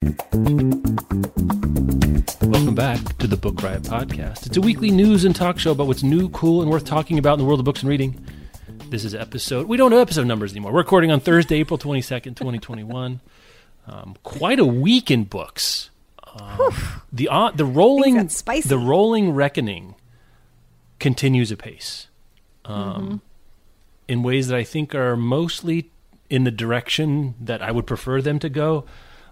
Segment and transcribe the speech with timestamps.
[0.00, 0.76] Welcome
[2.76, 4.46] back to the Book Riot Podcast.
[4.46, 7.32] It's a weekly news and talk show about what's new, cool, and worth talking about
[7.34, 8.24] in the world of books and reading.
[8.90, 9.66] This is episode.
[9.66, 10.70] We don't know episode numbers anymore.
[10.72, 13.20] We're recording on Thursday, April twenty second, twenty twenty one.
[13.90, 15.88] Um, quite a week in books.
[16.38, 16.74] Um,
[17.10, 19.94] the uh, the rolling the rolling reckoning
[20.98, 22.08] continues apace,
[22.66, 23.22] um,
[24.06, 25.90] in ways that I think are mostly
[26.28, 28.84] in the direction that I would prefer them to go.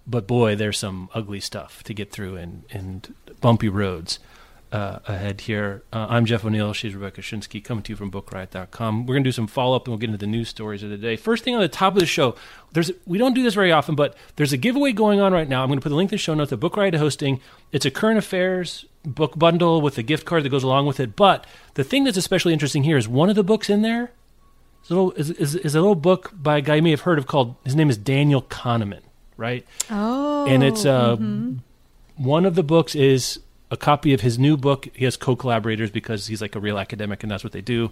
[0.06, 4.18] But boy, there's some ugly stuff to get through and, and bumpy roads
[4.72, 5.82] uh, ahead here.
[5.92, 6.72] Uh, I'm Jeff O'Neill.
[6.72, 9.06] She's Rebecca Schinsky, coming to you from BookRiot.com.
[9.06, 10.90] We're going to do some follow up and we'll get into the news stories of
[10.90, 11.16] the day.
[11.16, 12.36] First thing on the top of the show,
[12.72, 15.62] there's we don't do this very often, but there's a giveaway going on right now.
[15.62, 16.50] I'm going to put the link in the show notes.
[16.50, 17.40] The Book Riot hosting.
[17.72, 21.16] It's a current affairs book bundle with a gift card that goes along with it.
[21.16, 24.10] But the thing that's especially interesting here is one of the books in there
[24.84, 27.02] is a little, is, is, is a little book by a guy you may have
[27.02, 29.02] heard of called his name is Daniel Kahneman,
[29.36, 29.66] right?
[29.90, 30.46] Oh.
[30.46, 31.16] and it's uh,
[32.16, 34.88] one of the books is a copy of his new book.
[34.94, 37.90] He has co-collaborators because he's like a real academic, and that's what they do.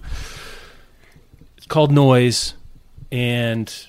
[1.56, 2.54] It's called Noise,
[3.10, 3.86] and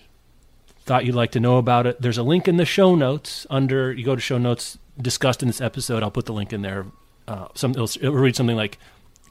[0.85, 2.01] thought you'd like to know about it.
[2.01, 3.91] There's a link in the show notes under.
[3.91, 6.03] You go to show notes discussed in this episode.
[6.03, 6.85] I'll put the link in there.
[7.27, 8.77] Uh, some it'll, it'll read something like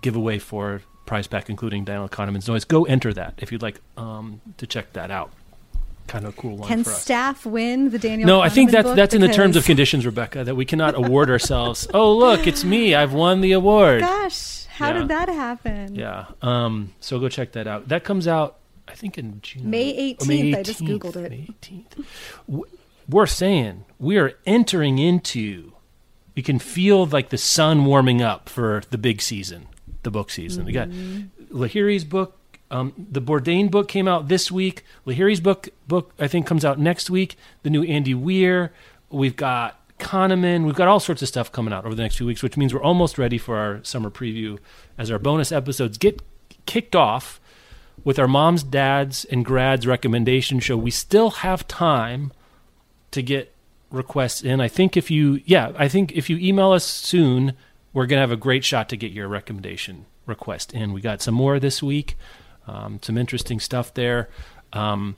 [0.00, 2.64] giveaway for prize pack, including Daniel Kahneman's Noise.
[2.64, 5.32] Go enter that if you'd like um, to check that out.
[6.14, 8.26] Kind of a cool one Can staff win the Daniel?
[8.28, 10.94] No, I think Kahneman that's that's in the terms of conditions, Rebecca, that we cannot
[10.94, 11.88] award ourselves.
[11.94, 12.94] Oh, look, it's me.
[12.94, 14.00] I've won the award.
[14.00, 14.98] Gosh, how Yeah.
[15.00, 15.94] did that happen?
[15.96, 16.26] Yeah.
[16.40, 16.92] Um.
[17.00, 17.88] So go check that out.
[17.88, 19.68] That comes out, I think, in June.
[19.68, 20.56] May Oh, May 18th.
[20.56, 21.30] I just Googled it.
[21.30, 22.04] May 18th.
[22.48, 22.64] W-
[23.08, 25.72] We're saying we are entering into.
[26.36, 29.66] We can feel like the sun warming up for the big season,
[30.04, 30.64] the book season.
[30.64, 31.56] We got Mm-hmm.
[31.56, 32.38] Lahiri's book.
[32.74, 34.84] Um, the Bourdain book came out this week.
[35.06, 37.36] Lahiri's book book I think comes out next week.
[37.62, 38.72] The new Andy Weir.
[39.10, 40.66] We've got Kahneman.
[40.66, 42.74] We've got all sorts of stuff coming out over the next few weeks, which means
[42.74, 44.58] we're almost ready for our summer preview
[44.98, 46.20] as our bonus episodes get
[46.66, 47.40] kicked off
[48.02, 50.76] with our moms, dads, and grads recommendation show.
[50.76, 52.32] We still have time
[53.12, 53.54] to get
[53.92, 54.60] requests in.
[54.60, 57.52] I think if you, yeah, I think if you email us soon,
[57.92, 60.92] we're going to have a great shot to get your recommendation request in.
[60.92, 62.16] We got some more this week,
[62.66, 64.28] um, some interesting stuff there.
[64.72, 65.16] Um,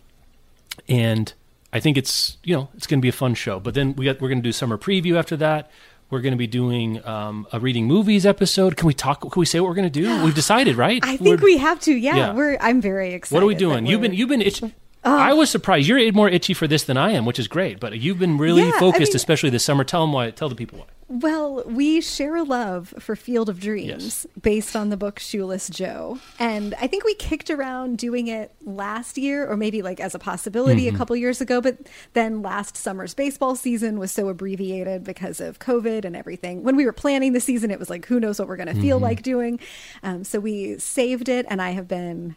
[0.88, 1.32] and
[1.72, 3.60] I think it's, you know, it's going to be a fun show.
[3.60, 5.70] But then we got, we're going to do summer preview after that.
[6.08, 8.76] We're going to be doing um, a reading movies episode.
[8.76, 9.20] Can we talk?
[9.22, 10.22] Can we say what we're going to do?
[10.24, 11.00] We've decided, right?
[11.04, 11.92] I think We're- we have to.
[11.92, 12.32] Yeah, Yeah.
[12.34, 12.56] we're.
[12.60, 13.34] I'm very excited.
[13.34, 13.86] what are we doing?
[13.86, 14.62] You've been you've been itch-
[15.04, 15.86] I was surprised.
[15.86, 17.78] You're more itchy for this than I am, which is great.
[17.78, 19.84] But you've been really Yeah, I focused, mean- especially this summer.
[19.84, 20.30] Tell them why.
[20.30, 20.86] Tell the people why.
[21.08, 24.26] Well, we share a love for Field of Dreams Yes.
[24.42, 26.18] based on the book Shoeless Joe.
[26.40, 30.18] And I think we kicked around doing it last year or maybe like as a
[30.18, 30.96] possibility Mm-hmm.
[30.96, 31.76] a couple years ago, but
[32.14, 36.64] then last summer's baseball season was so abbreviated because of COVID and everything.
[36.64, 38.72] When we were planning the season, it was like who knows what we're going to
[38.72, 38.82] Mm-hmm.
[38.82, 39.60] feel like doing.
[40.02, 42.34] Um, so we saved it and I have been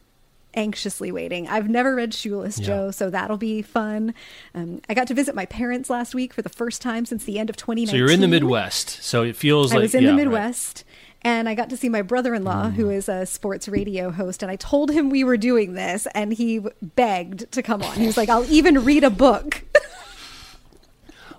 [0.60, 1.48] anxiously waiting.
[1.48, 2.66] I've never read Shoeless Yeah.
[2.66, 4.14] Joe, so that'll be fun.
[4.54, 7.40] Um, I got to visit my parents last week for the first time since the
[7.40, 7.88] end of 2019.
[7.92, 9.02] So you're in the Midwest.
[9.02, 10.22] So it feels I like was in yeah, the right.
[10.22, 10.26] Mm.
[10.26, 10.84] Midwest.
[11.22, 14.56] And I got to see my brother-in-law, who is a sports radio host, and I
[14.56, 17.98] told him we were doing this, and he begged to come on.
[17.98, 19.64] He was like, "I'll even read a book."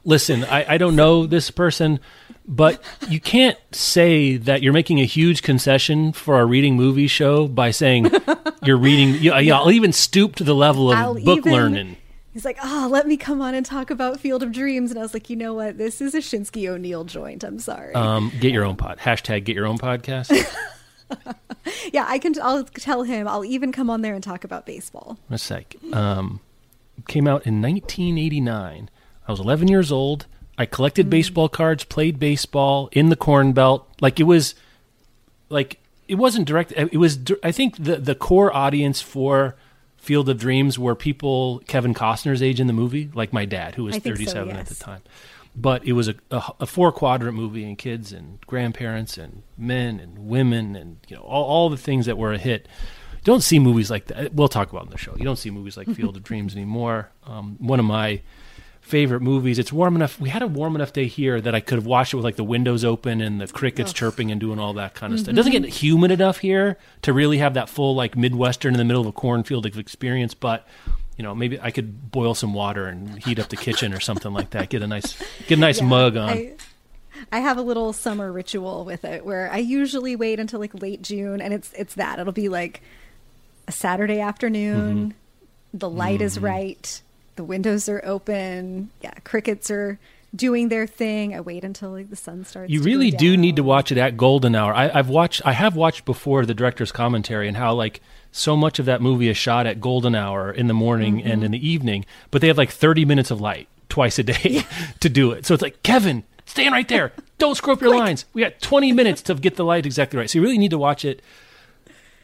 [0.04, 2.00] Listen, I, I don't know this person,
[2.46, 7.46] but you can't say that you're making a huge concession for our reading movie show
[7.46, 8.10] by saying
[8.62, 9.22] you're reading.
[9.22, 11.96] You, yeah, I'll even stoop to the level of I'll book even- learning.
[12.32, 15.02] He's like, "Oh, let me come on and talk about Field of Dreams," and I
[15.02, 15.78] was like, "You know what?
[15.78, 17.42] This is a Schinsky O'Neill joint.
[17.42, 18.98] I'm sorry." Um, get your own pod.
[18.98, 20.30] Hashtag get your own podcast.
[21.92, 22.34] yeah, I can.
[22.40, 23.26] I'll tell him.
[23.26, 25.18] I'll even come on there and talk about baseball.
[25.28, 25.50] Let's
[25.92, 26.38] um,
[27.08, 28.90] came out in 1989.
[29.30, 30.26] I was 11 years old.
[30.58, 33.88] I collected baseball cards, played baseball in the Corn Belt.
[34.00, 34.56] Like it was,
[35.48, 35.78] like
[36.08, 36.72] it wasn't direct.
[36.72, 37.18] It was.
[37.44, 39.54] I think the the core audience for
[39.98, 43.84] Field of Dreams were people Kevin Costner's age in the movie, like my dad, who
[43.84, 45.02] was I think so, 37 at the time.
[45.54, 50.00] But it was a, a, a four quadrant movie, and kids and grandparents and men
[50.00, 52.66] and women and you know all, all the things that were a hit.
[53.22, 54.34] Don't see movies like that.
[54.34, 55.14] We'll talk about it in the show.
[55.16, 57.12] You don't see movies like Field of Dreams anymore.
[57.24, 58.22] Um, one of my
[58.90, 59.58] favorite movies.
[59.58, 60.20] It's warm enough.
[60.20, 62.36] We had a warm enough day here that I could have watched it with like
[62.36, 65.32] the windows open and the crickets chirping and doing all that kind of stuff.
[65.32, 68.84] It doesn't get humid enough here to really have that full like Midwestern in the
[68.84, 70.66] middle of a cornfield experience, but
[71.16, 74.32] you know, maybe I could boil some water and heat up the kitchen or something
[74.32, 74.70] like that.
[74.70, 76.30] Get a nice get a nice Yeah, mug on.
[76.30, 76.52] I,
[77.30, 81.02] I have a little summer ritual with it where I usually wait until like late
[81.02, 82.82] June, and it's it's that it'll be like
[83.68, 84.96] a Saturday afternoon.
[84.96, 85.78] Mm-hmm.
[85.78, 87.02] The light is right.
[87.36, 88.90] The windows are open.
[89.02, 89.98] Yeah, crickets are
[90.34, 91.34] doing their thing.
[91.34, 92.70] I wait until like the sun starts.
[92.72, 94.74] You really do need to watch it at golden hour.
[94.74, 98.00] I, I've watched, I have watched before the director's commentary and how like
[98.32, 101.30] so much of that movie is shot at golden hour in the morning Mm-hmm.
[101.30, 104.62] and in the evening, but they have like thirty minutes of light twice a day
[105.00, 105.46] to do it.
[105.46, 107.12] So it's like Kevin, stand right there.
[107.38, 108.24] Don't screw up your lines.
[108.34, 110.30] We got twenty minutes to get the light exactly right.
[110.30, 111.22] So you really need to watch it.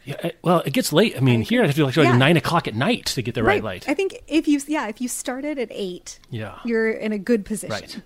[0.07, 1.17] Yeah, well, it gets late.
[1.17, 2.15] I mean, here I have to like, Yeah.
[2.15, 3.89] nine o'clock at night to get the right, light.
[3.89, 6.59] I think if you yeah if you started at eight, Yeah.
[6.63, 7.71] you're in a good position.
[7.71, 8.01] Right.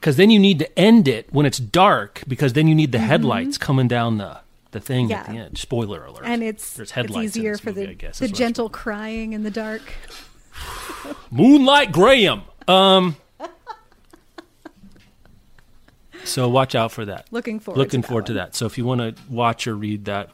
[0.00, 2.98] Because then you need to end it when it's dark, because then you need the
[2.98, 4.38] headlights coming down the,
[4.72, 5.32] the thing at Mm-hmm.
[5.36, 5.58] The end.
[5.58, 6.24] Spoiler alert.
[6.24, 9.50] And it's There's headlights in easier for movie, the guess, the gentle crying in the
[9.52, 9.80] dark.
[11.30, 12.42] Moonlight Graham.
[12.66, 13.14] Um.
[16.24, 17.28] so watch out for that.
[17.30, 17.78] Looking forward.
[17.78, 18.36] Looking to that forward to one.
[18.38, 18.54] that.
[18.54, 20.30] So if you want to watch or read that,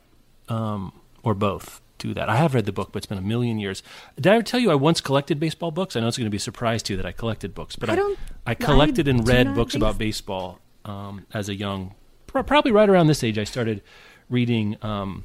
[0.48, 2.28] um, or both, do that.
[2.28, 3.82] I have read the book, but it's been a million years.
[4.16, 5.96] Did I ever tell you I once collected baseball books?
[5.96, 7.90] I know it's going to be a surprise to you that I collected books, but
[7.90, 11.94] I I, don't- I I collected and read books about baseball um, as a young,
[12.26, 13.38] probably right around this age.
[13.38, 13.82] I started
[14.30, 15.24] reading um,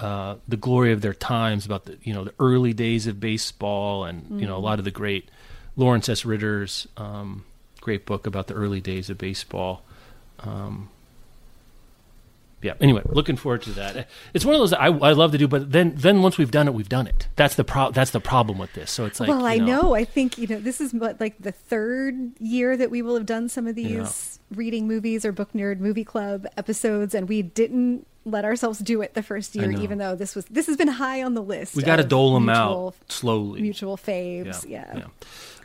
[0.00, 4.04] uh, the glory of their times about the you know the early days of baseball
[4.04, 5.28] and you know a lot of the great
[5.76, 6.24] Lawrence S.
[6.24, 7.44] Ritter's um,
[7.80, 9.82] great book about the early days of baseball.
[10.40, 10.88] Um,
[12.60, 12.74] yeah.
[12.80, 14.08] Anyway, looking forward to that.
[14.34, 16.66] It's one of those I, I love to do, but then then once we've done
[16.66, 17.28] it, we've done it.
[17.36, 18.90] That's the pro- That's the problem with this.
[18.90, 19.94] So it's like well, I you know.
[19.94, 23.26] I think you know this is what like the third year that we will have
[23.26, 28.06] done some of these reading movies or book nerd movie club episodes, and we didn't
[28.24, 31.22] let ourselves do it the first year, even though this was this has been high
[31.22, 31.76] on the list.
[31.76, 33.62] we got to dole them mutual- out slowly.
[33.62, 34.96] Mutual faves, yeah.
[34.96, 35.04] yeah.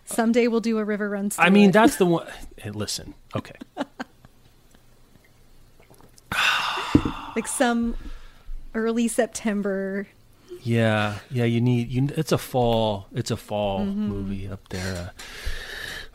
[0.06, 1.38] Someday we'll do a river runs.
[1.40, 2.28] I mean, that's the one.
[2.58, 3.56] Hey, listen, okay.
[7.36, 7.96] like some
[8.74, 10.08] early September.
[10.62, 11.44] Yeah, yeah.
[11.46, 12.10] You need you.
[12.16, 13.08] It's a fall.
[13.14, 14.08] It's a fall Mm-hmm.
[14.08, 15.12] movie up there.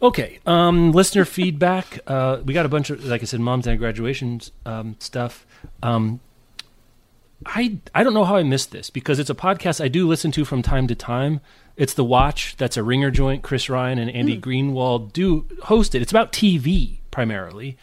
[0.03, 0.39] Uh, okay.
[0.47, 1.99] Um, listener feedback.
[2.07, 5.47] Uh, we got a bunch of, like I said, moms and graduations um, stuff.
[5.83, 6.21] Um,
[7.47, 10.33] I I don't know how I missed this because it's a podcast I do listen
[10.33, 11.41] to from time to time.
[11.77, 12.57] It's the Watch.
[12.57, 13.43] That's a ringer joint.
[13.45, 16.03] Chris Ryan and Andy Greenwald do host it.
[16.03, 17.77] It's about TV primarily,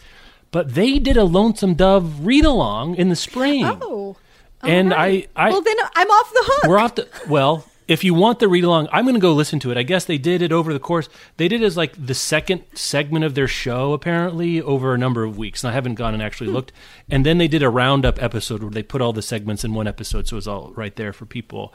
[0.56, 3.66] but they did a Lonesome Dove read along in the spring.
[3.66, 4.16] Oh,
[4.64, 5.30] And alright.
[5.36, 6.64] I- I- well then I'm off the hook.
[6.70, 7.66] We're off the well.
[7.90, 9.78] If you want the read along, I'm going to go listen to it.
[9.78, 11.08] I guess they did it over the course.
[11.38, 15.24] They did it as like the second segment of their show, apparently, over a number
[15.26, 15.62] of weeks.
[15.64, 16.72] And I haven't gone and actually looked.
[17.12, 19.88] And then they did a roundup episode where they put all the segments in one
[19.88, 21.74] episode, so it was all right there for people.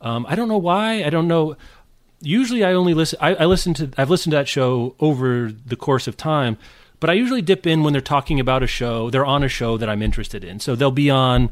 [0.00, 1.04] Um, I don't know why.
[1.04, 1.56] I don't know.
[2.20, 3.18] Usually, I only listen.
[3.22, 3.90] I, I listen to.
[3.96, 6.56] I've listened to that show over the course of time,
[7.02, 9.10] but I usually dip in when they're talking about a show.
[9.10, 11.50] They're on a show that I'm interested in, so they'll be on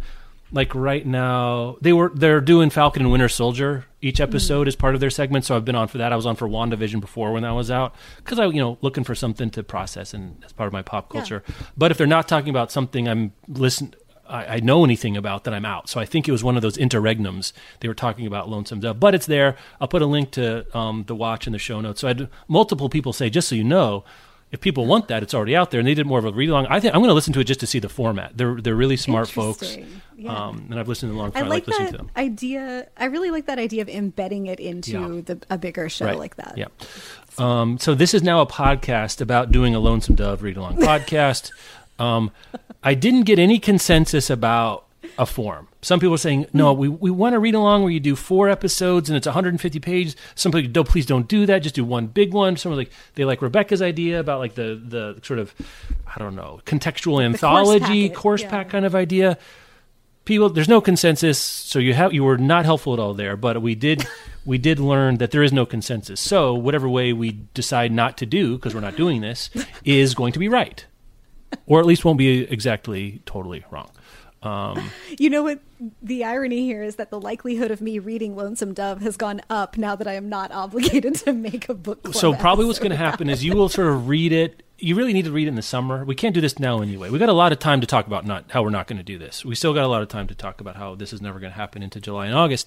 [0.52, 4.94] like right now they were they're doing Falcon and Winter Soldier each episode as part
[4.94, 5.44] of their segment.
[5.44, 6.12] So I've been on for that.
[6.12, 9.02] I was on for WandaVision before when that was out because I you know looking
[9.02, 11.43] for something to process and as part of my pop culture.
[11.77, 13.94] But if they're not talking about something I'm listen.
[14.29, 15.89] I, I know anything about that I'm out.
[15.89, 17.53] So I think it was one of those interregnums.
[17.81, 19.56] They were talking about Lonesome Dove, but it's there.
[19.81, 22.03] I'll put a link to um, the watch in the show notes.
[22.03, 24.05] So I had multiple people say, just so you know,
[24.52, 26.48] if people want that, it's already out there, and they did more of a read
[26.48, 26.66] along.
[26.66, 28.36] I think I'm going to listen to it just to see the format.
[28.36, 29.76] They're they're really smart folks.
[30.16, 30.34] Yeah.
[30.48, 31.44] um, and I've listened to them long I time.
[31.44, 32.10] I like like listening that to them.
[32.16, 32.88] idea.
[32.96, 35.20] I really like that idea of embedding it into Yeah.
[35.24, 36.19] the, a bigger show Right.
[36.19, 36.58] like that.
[36.58, 36.66] Yeah.
[37.38, 41.50] Um, so this is now a podcast about doing a Lonesome Dove read along podcast.
[41.98, 42.30] Um,
[42.82, 44.84] I didn't get any consensus about
[45.19, 45.69] a form.
[45.82, 46.81] Some people are saying, no, hmm.
[46.81, 50.17] we, we want to read along where you do four episodes and it's 150 pages.
[50.34, 51.60] Some people, no, please don't do that.
[51.60, 52.56] Just do one big one.
[52.56, 55.55] Some are like, they like Rebecca's idea about like the, the sort of,
[56.06, 58.50] I don't know, contextual anthology, packet, course yeah.
[58.50, 59.38] pack kind of idea
[60.24, 63.60] people there's no consensus so you have you were not helpful at all there but
[63.60, 64.06] we did
[64.44, 68.26] we did learn that there is no consensus so whatever way we decide not to
[68.26, 69.50] do because we're not doing this
[69.84, 70.86] is going to be right
[71.67, 73.90] or at least won't be exactly totally wrong
[74.43, 75.61] um, You know what?
[76.03, 79.77] The irony here is that the likelihood of me reading Lonesome Dove has gone up
[79.77, 82.03] now that I am not obligated to make a book.
[82.03, 84.94] Club so probably what's going to happen is you will sort of read it you
[84.94, 87.19] really need to read it in the summer we can't do this now anyway we
[87.19, 89.19] got a lot of time to talk about not how we're not going to do
[89.19, 91.39] this we still got a lot of time to talk about how this is never
[91.39, 92.67] going to happen into july and august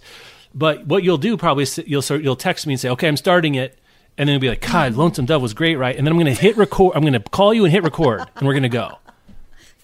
[0.53, 3.17] but what you'll do probably is you'll sort you'll text me and say okay i'm
[3.17, 3.79] starting it
[4.17, 5.95] and then it'll be like, God, Lonesome Dove was great, right?
[5.95, 6.95] And then I'm going to hit record.
[6.95, 8.99] I'm going to call you and hit record, and we're going to go.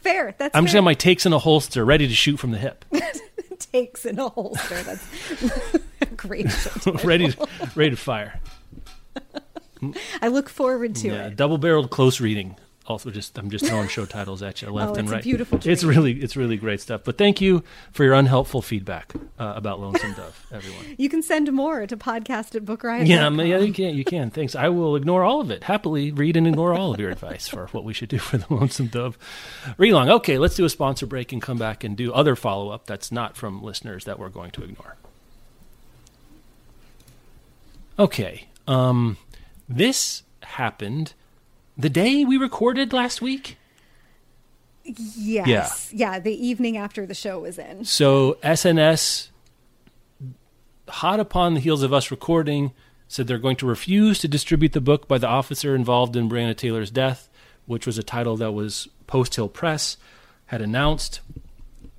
[0.01, 0.35] Fair.
[0.37, 0.79] That's I'm just fair.
[0.81, 2.85] got my takes in a holster, ready to shoot from the hip,
[3.71, 4.81] takes in a holster.
[4.83, 5.05] That's
[6.15, 6.47] great.
[7.03, 8.39] ready, to, ready to fire.
[10.21, 11.35] I look forward to Yeah, it.
[11.37, 12.55] double-barreled close reading.
[12.89, 15.23] Also, just I'm just throwing show titles at you left Oh, and it's right.
[15.23, 17.03] beautiful It's really, it's really great stuff.
[17.03, 20.95] But thank you for your unhelpful feedback uh, about Lonesome Dove, everyone.
[20.97, 23.05] You can send more to podcast at Book Riot.
[23.05, 23.95] Yeah, yeah, you can.
[23.95, 24.31] You can.
[24.31, 24.55] Thanks.
[24.55, 25.65] I will ignore all of it.
[25.65, 28.51] Happily read and ignore all of your advice for what we should do for the
[28.51, 29.19] Lonesome Dove
[29.77, 30.09] relong.
[30.09, 33.11] Okay, let's do a sponsor break and come back and do other follow up that's
[33.11, 34.95] not from listeners that we're going to ignore.
[37.99, 39.17] Okay, um,
[39.67, 41.13] this happened
[41.79, 43.57] the day we recorded last week.
[44.83, 45.91] Yes.
[45.93, 46.19] Yeah.
[46.19, 47.85] The evening after the show was in.
[47.85, 49.31] So S&S,
[50.87, 52.73] hot upon the heels of us recording,
[53.07, 56.55] said they're going to refuse to distribute the book by the officer involved in Breonna
[56.55, 57.29] Taylor's death,
[57.65, 59.97] which was a title that was Post Hill Press
[60.47, 61.21] had announced.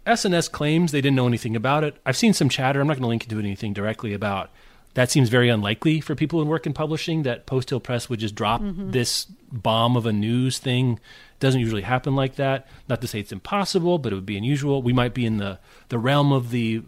[0.06, 1.96] S&S claims they didn't know anything about it.
[2.04, 2.80] I've seen some chatter.
[2.80, 4.50] I'm not going to link to anything directly about.
[4.94, 7.22] That seems very unlikely for people who work in publishing.
[7.22, 10.98] That Post Hill Press would just drop this bomb of a news thing.
[11.38, 12.66] Doesn't usually happen like that.
[12.88, 14.82] Not to say it's impossible, but it would be unusual.
[14.82, 16.82] We might be in the the realm of the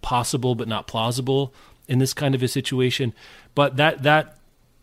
[0.00, 1.52] possible but not plausible
[1.88, 3.12] in this kind of a situation.
[3.54, 4.38] But that that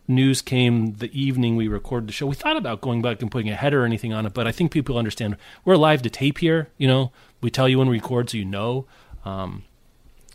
[0.07, 2.27] news came the evening we recorded the show.
[2.27, 4.51] We thought about going back and putting a header or anything on it, but I
[4.51, 6.69] think people understand we're live to tape here.
[6.77, 7.11] You know,
[7.41, 8.85] we tell you when we record, so you know,
[9.23, 9.63] um,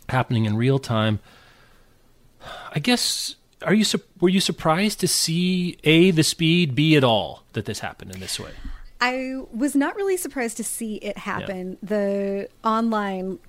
[0.09, 1.19] happening in real time.
[2.71, 3.85] I guess are you
[4.19, 8.19] were you surprised to see a the speed, b at all that this happened in
[8.19, 8.51] this way?
[8.99, 11.77] I was not really surprised to see it happen.
[11.81, 13.39] The online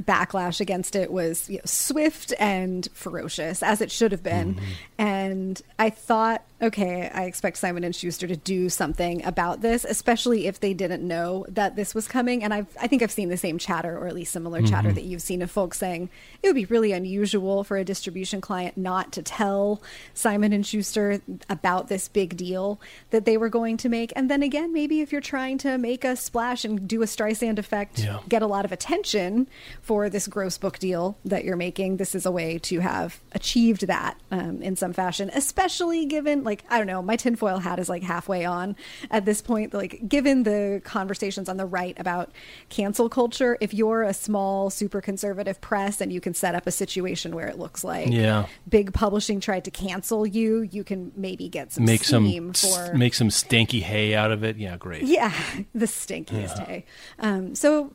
[0.00, 4.54] backlash against it was you know, swift and ferocious, as it should have been.
[4.54, 4.64] Mm-hmm.
[4.98, 10.46] And I thought, okay, I expect Simon and Schuster to do something about this, especially
[10.46, 12.42] if they didn't know that this was coming.
[12.42, 14.66] And I've, I think I've seen the same chatter, or at least similar Mm-hmm.
[14.70, 16.10] chatter that you've seen of folks saying
[16.42, 19.80] it would be really unusual for a distribution client not to tell
[20.14, 24.12] Simon and Schuster about this big deal that they were going to make.
[24.16, 27.58] And then again, maybe if you're trying to make a splash and do a Streisand
[27.58, 28.18] effect, Yeah.
[28.28, 29.48] get a lot of attention
[29.80, 33.86] for this gross book deal that you're making, this is a way to have achieved
[33.86, 37.88] that um, in some fashion, especially given, like, I don't know, my tinfoil hat is
[37.88, 38.74] like halfway on
[39.10, 39.74] at this point.
[39.74, 42.32] Like, given the conversations on the right about
[42.70, 46.70] cancel culture, if you're a small, super conservative press and you can set up a
[46.72, 48.46] situation where it looks like Yeah.
[48.68, 53.14] big publishing tried to cancel you, you can maybe get some Make some for make
[53.14, 54.56] some stanky hay out of it.
[54.56, 55.02] Yeah, great.
[55.02, 55.32] yeah,
[55.74, 56.84] the stinkiest hay.
[57.18, 57.92] Um, so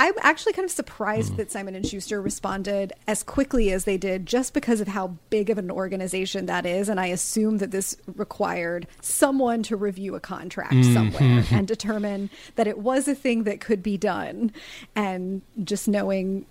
[0.00, 4.24] I'm actually kind of surprised that Simon and Schuster responded as quickly as they did,
[4.24, 6.88] just because of how big of an organization that is.
[6.88, 10.94] And I assume that this required someone to review a contract mm-hmm.
[10.94, 14.52] somewhere and determine that it was a thing that could be done.
[14.96, 16.46] And just knowing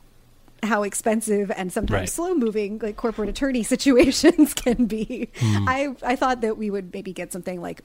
[0.61, 2.09] how expensive and sometimes Right.
[2.09, 5.29] slow moving like corporate attorney situations can be.
[5.39, 5.65] Hmm.
[5.67, 7.81] I I thought that we would maybe get something like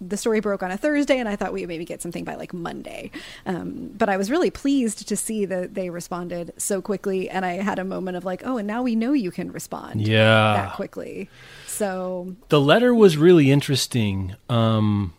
[0.00, 2.34] the story broke on a Thursday, and I thought we would maybe get something by
[2.34, 3.10] like Monday.
[3.46, 7.54] Um, but I was really pleased to see that they responded so quickly, and I
[7.54, 10.52] had a moment of like, oh, and now we know you can respond Yeah.
[10.54, 11.30] that quickly.
[11.66, 15.14] So the letter was really interesting um,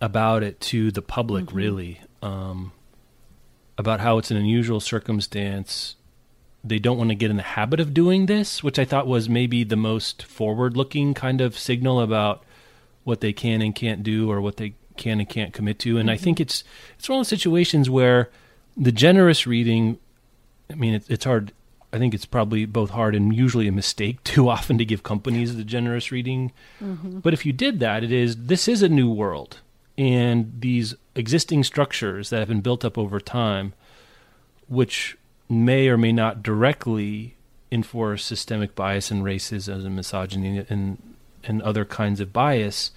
[0.00, 2.72] about it to the public, really, um,
[3.76, 5.96] about how it's an unusual circumstance.
[6.64, 9.28] They don't want to get in the habit of doing this, which I thought was
[9.28, 12.44] maybe the most forward looking kind of signal about
[13.04, 15.98] what they can and can't do or what they can and can't commit to.
[15.98, 16.24] And I mm-hmm.
[16.24, 16.64] think it's
[16.98, 18.30] it's one of those situations where
[18.76, 19.98] the generous reading
[20.72, 21.52] I mean, it, it's hard.
[21.92, 25.56] I think it's probably both hard and usually a mistake too often to give companies
[25.56, 26.52] the generous reading.
[26.82, 27.20] Mm-hmm.
[27.20, 29.60] But if you did that, it is this is a new world,
[29.98, 33.74] and these existing structures that have been built up over time,
[34.68, 35.18] which
[35.48, 37.36] may or may not directly
[37.70, 42.90] enforce systemic bias and racism and misogyny and and other kinds of bias,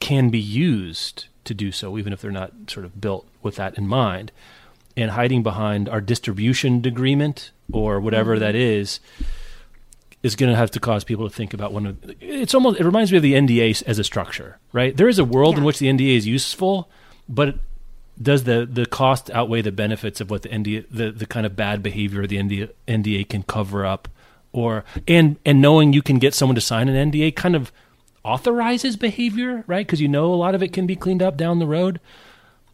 [0.00, 3.76] can be used to do so, even if they're not sort of built with that
[3.76, 4.32] in mind.
[4.96, 8.40] And hiding behind our distribution agreement or whatever mm-hmm.
[8.40, 9.00] that is
[10.22, 12.84] is going to have to cause people to think about one of it's almost it
[12.84, 14.96] reminds me of the NDA as a structure, right?
[14.96, 16.88] There is a world in which the NDA is useful,
[17.28, 17.56] but
[18.20, 21.56] does the the cost outweigh the benefits of what the NDA the the kind of
[21.56, 24.08] bad behavior the NDA, NDA can cover up
[24.54, 27.72] or and and knowing you can get someone to sign an NDA kind of
[28.24, 29.84] authorizes behavior, right?
[29.84, 32.00] Because you know a lot of it can be cleaned up down the road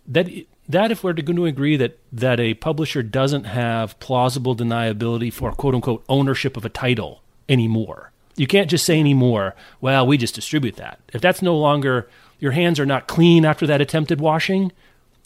[0.07, 0.29] that
[0.69, 5.51] that if we're going to agree that that a publisher doesn't have plausible deniability for
[5.53, 10.35] quote unquote ownership of a title anymore, You can't just say anymore, well, we just
[10.35, 11.01] distribute that.
[11.13, 12.09] If that's no longer,
[12.39, 14.71] your hands are not clean after that attempted washing,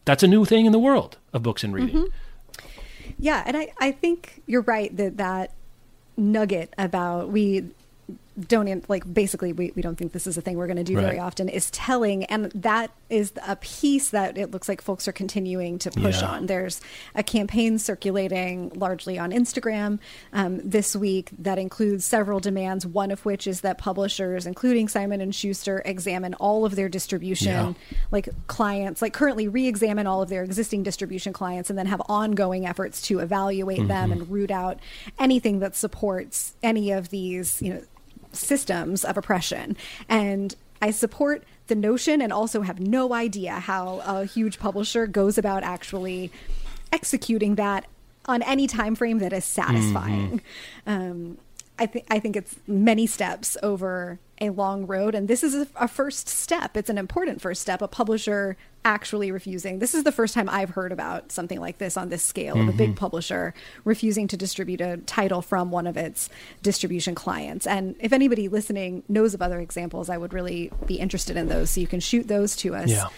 [0.05, 1.97] that's a new thing in the world of books and reading.
[1.97, 3.13] Mm-hmm.
[3.19, 5.53] Yeah, and I, I think you're right that that
[6.17, 7.65] nugget about we
[8.49, 10.97] don't like basically we, we don't think this is a thing we're going to do
[10.97, 11.05] right.
[11.05, 15.13] very often is telling and that is a piece that it looks like folks are
[15.13, 16.31] continuing to push yeah.
[16.31, 16.81] on there's
[17.15, 20.01] a campaign circulating largely on instagram
[20.33, 25.21] um, this week that includes several demands one of which is that publishers including simon
[25.21, 27.73] and schuster examine all of their distribution yeah.
[28.11, 32.67] like clients like currently re-examine all of their existing distribution clients and then have ongoing
[32.67, 33.89] efforts to evaluate mm-hmm.
[33.89, 34.81] them and root out
[35.21, 37.83] anything that supports any of these you know
[38.35, 39.77] systems of oppression.
[40.09, 45.39] And I support the notion and also have no idea how a huge publisher goes
[45.39, 46.31] about actually
[46.93, 47.87] executing that
[48.27, 50.41] on any time frame that is satisfying.
[50.87, 50.91] Mm-hmm.
[50.91, 51.39] Um,
[51.79, 55.67] I think I think it's many steps over a long road, and this is a,
[55.77, 56.77] a, first step.
[56.77, 57.83] It's an important first step.
[57.83, 59.79] A publisher actually refusing.
[59.79, 62.69] This is the first time I've heard about something like this on this scale mm-hmm.
[62.69, 62.99] of a big mm-hmm.
[62.99, 63.55] publisher
[63.85, 66.29] refusing to distribute a title from one of its
[66.63, 67.67] distribution clients.
[67.67, 71.71] And if anybody listening knows of other examples, I would really be interested in those.
[71.71, 72.91] So you can shoot those to us.
[72.91, 73.09] Yeah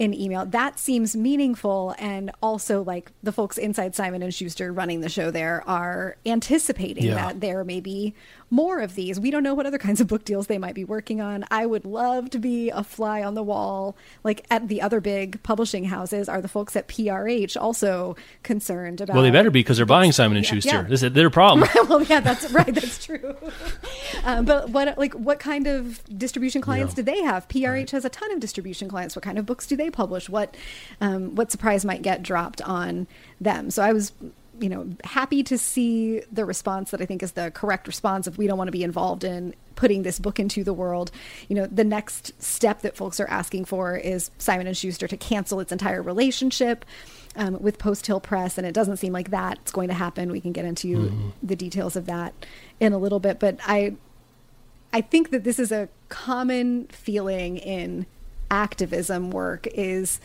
[0.00, 0.46] in email.
[0.46, 5.30] That seems meaningful and also like the folks inside Simon and Schuster running the show
[5.30, 7.14] there are anticipating yeah.
[7.16, 8.14] that there may be
[8.50, 9.20] more of these.
[9.20, 11.44] We don't know what other kinds of book deals they might be working on.
[11.50, 13.96] I would love to be a fly on the wall.
[14.24, 19.14] Like at the other big publishing houses, are the folks at PRH also concerned about?
[19.14, 20.68] Well, they better be because they're buying Simon and Schuster.
[20.68, 20.82] Yeah.
[20.82, 21.68] This is their problem.
[21.88, 22.74] well, yeah, that's right.
[22.74, 23.36] That's true.
[24.24, 26.96] um, but what like what kind of distribution clients yeah.
[26.96, 27.46] do they have?
[27.48, 27.90] PRH right.
[27.92, 29.14] has a ton of distribution clients.
[29.14, 30.28] What kind of books do they publish?
[30.28, 30.56] What
[31.00, 33.06] um, what surprise might get dropped on
[33.40, 33.70] them?
[33.70, 34.12] So I was
[34.60, 38.36] you know, happy to see the response that I think is the correct response if
[38.36, 41.10] we don't want to be involved in putting this book into the world.
[41.48, 45.16] You know, the next step that folks are asking for is Simon and Schuster to
[45.16, 46.84] cancel its entire relationship
[47.36, 50.30] um, with Post Hill Press, and it doesn't seem like that's going to happen.
[50.30, 51.28] We can get into mm-hmm.
[51.42, 52.34] the details of that
[52.78, 53.94] in a little bit, but I,
[54.92, 58.06] I think that this is a common feeling in
[58.50, 60.20] activism work is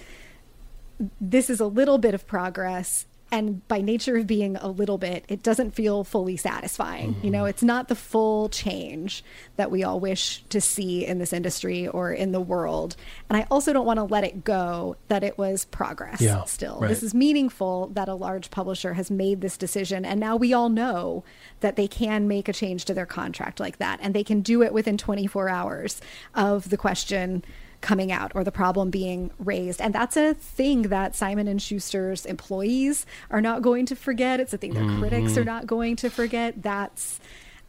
[1.22, 5.26] this is a little bit of progress and by nature of being a little bit
[5.28, 7.26] it doesn't feel fully satisfying mm-hmm.
[7.26, 9.24] you know it's not the full change
[9.56, 12.96] that we all wish to see in this industry or in the world
[13.30, 16.80] and i also don't want to let it go that it was progress yeah, still
[16.80, 16.88] right.
[16.88, 20.70] this is meaningful that a large publisher has made this decision and now we all
[20.70, 21.24] know
[21.62, 24.62] that they can make a change to their contract like that and they can do
[24.62, 26.02] it within 24 hours
[26.36, 27.44] of the question
[27.86, 32.26] coming out or the problem being raised and that's a thing that simon and schuster's
[32.26, 35.00] employees are not going to forget it's a thing their mm-hmm.
[35.00, 37.20] critics are not going to forget that's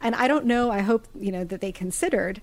[0.01, 2.41] and i don't know i hope you know that they considered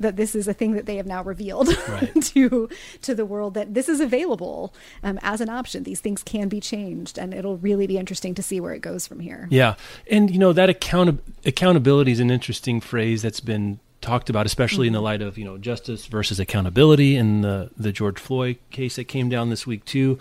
[0.00, 2.20] that this is a thing that they have now revealed right.
[2.20, 2.68] to
[3.02, 4.74] to the world that this is available
[5.04, 5.84] um, as an option.
[5.84, 9.06] These things can be changed, and it'll really be interesting to see where it goes
[9.06, 9.46] from here.
[9.50, 9.76] Yeah,
[10.10, 14.86] and you know that account accountability is an interesting phrase that's been talked about, especially
[14.86, 14.88] mm-hmm.
[14.88, 15.04] in the mm-hmm.
[15.04, 19.28] light of you know justice versus accountability in the the George Floyd case that came
[19.28, 20.18] down this week too.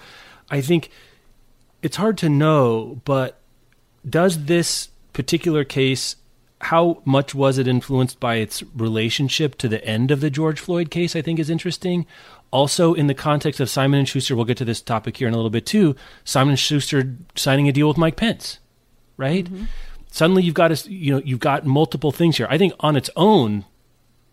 [0.50, 0.90] I think
[1.82, 3.40] it's hard to know, but
[4.10, 6.16] does this particular case
[6.62, 10.90] how much was it influenced by its relationship to the end of the George Floyd
[10.90, 11.16] case?
[11.16, 12.06] I think is interesting.
[12.52, 15.34] Also, in the context of Simon and Schuster, we'll get to this topic here in
[15.34, 15.96] a little bit too.
[16.24, 18.60] Simon and Schuster signing a deal with Mike Pence,
[19.18, 19.46] right?
[19.46, 19.66] Mm-hmm.
[20.10, 22.48] Suddenly, you've got a, you know you've got multiple things here.
[22.50, 23.66] I think on its own,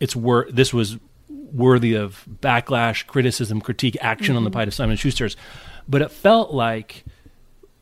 [0.01, 4.39] it's wor- this was worthy of backlash, criticism, critique, action mm-hmm.
[4.39, 4.57] on the mm-hmm.
[4.57, 5.37] part of Simon Schuster's.
[5.89, 7.05] But it felt like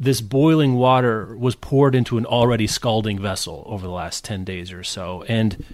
[0.00, 4.72] this boiling water was poured into an already scalding vessel over the last 10 days
[4.72, 5.24] or so.
[5.28, 5.64] And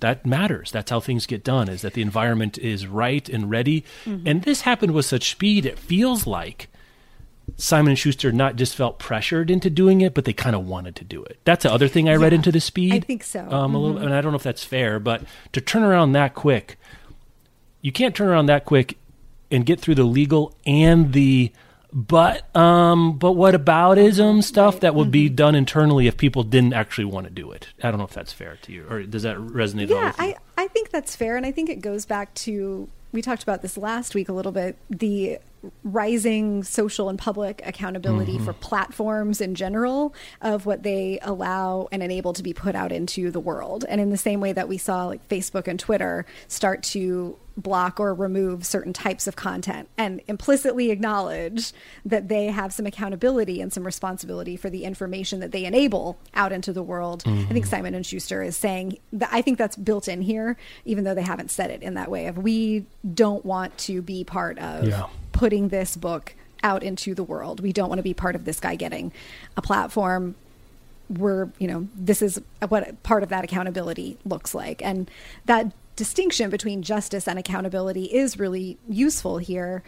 [0.00, 0.72] that matters.
[0.72, 3.84] That's how things get done, is that the environment is right and ready.
[4.04, 4.26] Mm-hmm.
[4.26, 6.68] And this happened with such speed, it feels like
[7.56, 10.96] Simon and Schuster not just felt pressured into doing it, but they kind of wanted
[10.96, 11.38] to do it.
[11.44, 12.94] That's the other thing I yeah, read into the speed.
[12.94, 13.40] I think so.
[13.40, 13.74] Um, mm-hmm.
[13.74, 14.04] a little, mm-hmm.
[14.06, 16.78] and I don't know if that's fair, but to turn around that quick,
[17.80, 18.98] you can't turn around that quick
[19.50, 21.52] and get through the legal and the
[21.92, 24.80] but um but what about ism stuff right.
[24.80, 25.12] that would mm-hmm.
[25.12, 27.68] be done internally if people didn't actually want to do it.
[27.82, 29.90] I don't know if that's fair to you or does that resonate?
[29.90, 33.42] Yeah, I I think that's fair, and I think it goes back to we talked
[33.42, 35.38] about this last week a little bit the
[35.84, 38.44] rising social and public accountability mm-hmm.
[38.44, 43.30] for platforms in general of what they allow and enable to be put out into
[43.30, 43.84] the world.
[43.88, 48.00] And in the same way that we saw like Facebook and Twitter start to block
[48.00, 51.72] or remove certain types of content and implicitly acknowledge
[52.04, 56.50] that they have some accountability and some responsibility for the information that they enable out
[56.50, 57.22] into the world.
[57.24, 57.50] Mm-hmm.
[57.50, 61.04] I think Simon and Schuster is saying that I think that's built in here, even
[61.04, 64.58] though they haven't said it in that way of we don't want to be part
[64.58, 65.06] of yeah.
[65.42, 67.58] Putting this book out into the world.
[67.58, 69.10] We don't want to be part of this guy getting
[69.56, 70.36] a platform
[71.08, 75.10] we're you know this is what part of that accountability looks like and
[75.46, 79.82] that distinction between justice and accountability is really useful here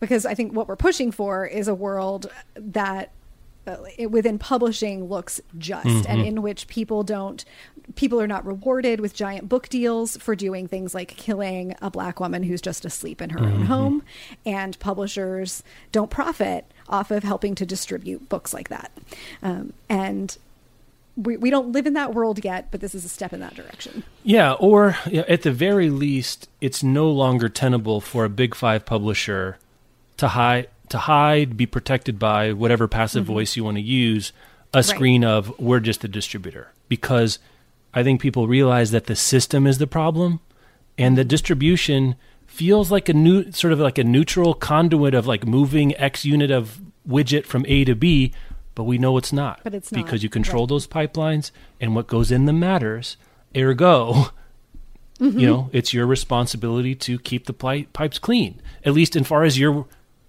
[0.00, 3.10] because I think what we're pushing for is a world that
[3.66, 3.76] uh,
[4.08, 6.10] within publishing looks just mm-hmm.
[6.10, 7.44] and in which people don't
[7.94, 12.20] people are not rewarded with giant book deals for doing things like killing a black
[12.20, 13.60] woman who's just asleep in her mm-hmm.
[13.60, 14.02] own home
[14.44, 18.90] and publishers don't profit off of helping to distribute books like that
[19.42, 20.38] um, and
[21.18, 23.54] we, we don't live in that world yet, but this is a step in that
[23.54, 24.04] direction.
[24.22, 28.54] Yeah, or you know, at the very least, it's no longer tenable for a big
[28.54, 29.58] five publisher
[30.18, 33.34] to hide, to hide, be protected by whatever passive mm-hmm.
[33.34, 34.32] voice you want to use,
[34.72, 35.32] a screen right.
[35.32, 36.68] of we're just a distributor.
[36.88, 37.40] Because
[37.94, 40.40] I think people realize that the system is the problem,
[40.96, 45.46] and the distribution feels like a new sort of like a neutral conduit of like
[45.46, 48.32] moving X unit of widget from A to B
[48.78, 49.58] but we know it's not.
[49.64, 50.04] But it's not.
[50.04, 50.68] Because you control right.
[50.68, 53.16] those pipelines and what goes in them matters.
[53.56, 54.30] Ergo,
[55.18, 55.36] mm-hmm.
[55.36, 57.52] you know, it's your responsibility to keep the
[57.92, 59.84] pipes clean, at least as far as you're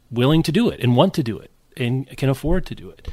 [0.10, 3.08] willing to do it and want to do it and can afford to do it.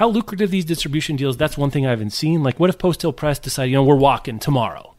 [0.00, 2.42] How lucrative these distribution deals, that's one thing I haven't seen.
[2.42, 4.94] Like, what if Post Hill Press decide, you know, we're walking tomorrow?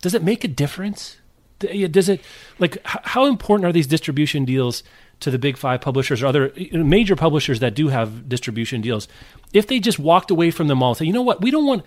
[0.00, 1.18] Does it make a difference?
[1.58, 2.22] Does it,
[2.58, 4.82] like, how important are these distribution deals
[5.20, 9.08] to the big five publishers or other major publishers that do have distribution deals,
[9.52, 11.66] if they just walked away from them all, and say, you know what, we don't
[11.66, 11.84] want,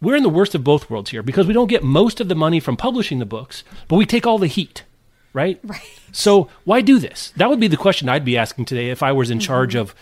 [0.00, 2.36] we're in the worst of both worlds here because we don't get most of the
[2.36, 4.84] money from publishing the books, but we take all the heat,
[5.32, 5.58] right?
[5.64, 5.82] Right.
[6.12, 7.32] So why do this?
[7.36, 9.46] That would be the question I'd be asking today if I was in mm-hmm.
[9.46, 9.92] charge of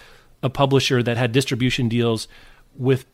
[0.44, 2.28] a publisher that had distribution deals
[2.76, 3.06] with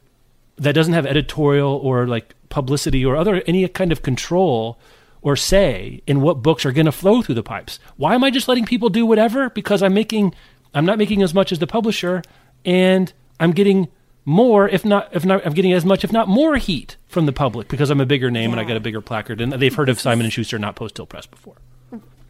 [0.57, 4.79] that doesn't have editorial or like publicity or other any kind of control
[5.23, 7.79] or say in what books are going to flow through the pipes.
[7.97, 9.49] Why am I just letting people do whatever?
[9.49, 10.35] Because I'm making
[10.75, 12.23] I'm not making as much as the publisher
[12.64, 13.88] and I'm getting
[14.25, 17.33] more if not if not I'm getting as much if not more heat from the
[17.33, 18.59] public because I'm a bigger name yeah.
[18.59, 20.99] and I get a bigger placard and they've heard of Simon and Schuster not Post
[20.99, 21.57] Hill Press before.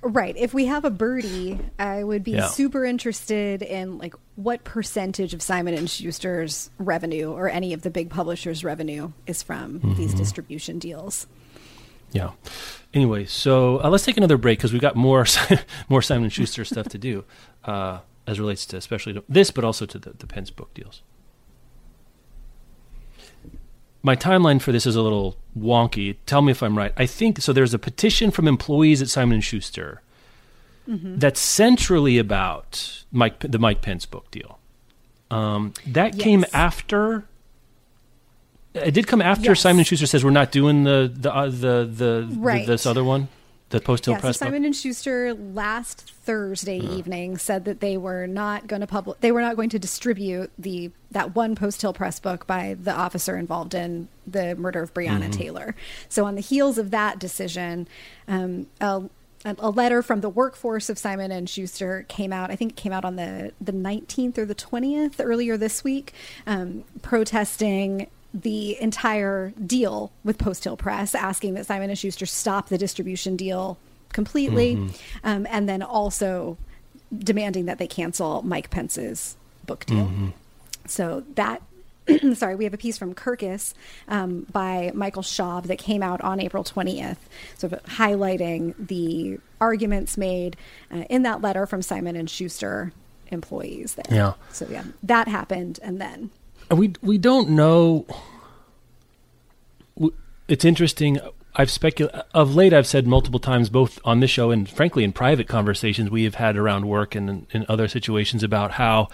[0.03, 0.35] Right.
[0.37, 2.47] If we have a birdie, I would be yeah.
[2.47, 7.91] super interested in like what percentage of Simon and Schuster's revenue or any of the
[7.91, 9.95] big publishers' revenue is from mm-hmm.
[9.95, 11.27] these distribution deals.
[12.13, 12.31] Yeah.
[12.93, 15.27] Anyway, so uh, let's take another break because we've got more
[15.89, 17.25] more Simon and Schuster stuff to do
[17.65, 21.03] uh, as relates to especially to this, but also to the, the Pence book deals.
[24.03, 26.17] My timeline for this is a little wonky.
[26.25, 26.95] Tell me if I'm right.
[26.97, 27.53] I think so.
[27.53, 30.03] There's a petition from employees at Simon and Schuster
[30.91, 31.19] mm-hmm.
[31.19, 34.59] that's centrally about Mike, the Mike Pence book deal.
[35.31, 36.25] Um, that yes.
[36.25, 37.25] came after
[38.75, 39.61] it did come after yes.
[39.61, 42.67] Simon Schuster says we're not doing the the uh, the, the, right.
[42.67, 43.29] the, this other one,
[43.71, 44.39] the Post Hill yeah, Press.
[44.39, 46.95] So Simon and Schuster last Thursday uh-huh.
[46.95, 49.19] evening said that they were not going to publish.
[49.21, 52.93] They were not going to distribute the that one Post Hill Press book by the
[52.93, 55.31] officer involved in the murder of Breonna mm-hmm.
[55.31, 55.75] Taylor.
[56.09, 57.89] So on the heels of that decision,
[58.29, 59.03] um, a,
[59.45, 62.51] a letter from the workforce of Simon and Schuster came out.
[62.51, 66.13] I think it came out on the the 19th or the 20th earlier this week,
[66.47, 72.69] um, protesting the entire deal with Post Hill Press, asking that Simon and Schuster stop
[72.69, 73.79] the distribution deal
[74.13, 74.97] completely, mm-hmm.
[75.25, 76.59] um, and then also
[77.17, 80.07] demanding that they cancel Mike Pence's book deal.
[80.07, 80.29] Mm-hmm.
[80.87, 81.63] So that.
[82.35, 83.75] sorry, we have a piece from Kirkus
[84.09, 87.17] um, by Michael Schaub that came out on April 20th,
[87.57, 90.57] sort of highlighting the arguments made
[90.91, 92.93] uh, in that letter from Simon and Schuster
[93.29, 94.05] employees there.
[94.11, 94.33] Yeah.
[94.51, 96.31] So yeah, that happened, and then
[96.71, 98.07] we we don't know.
[100.49, 101.19] It's interesting.
[101.55, 102.73] I've speculated of late.
[102.73, 106.37] I've said multiple times, both on this show and frankly in private conversations we have
[106.37, 109.09] had around work and in, in other situations, about how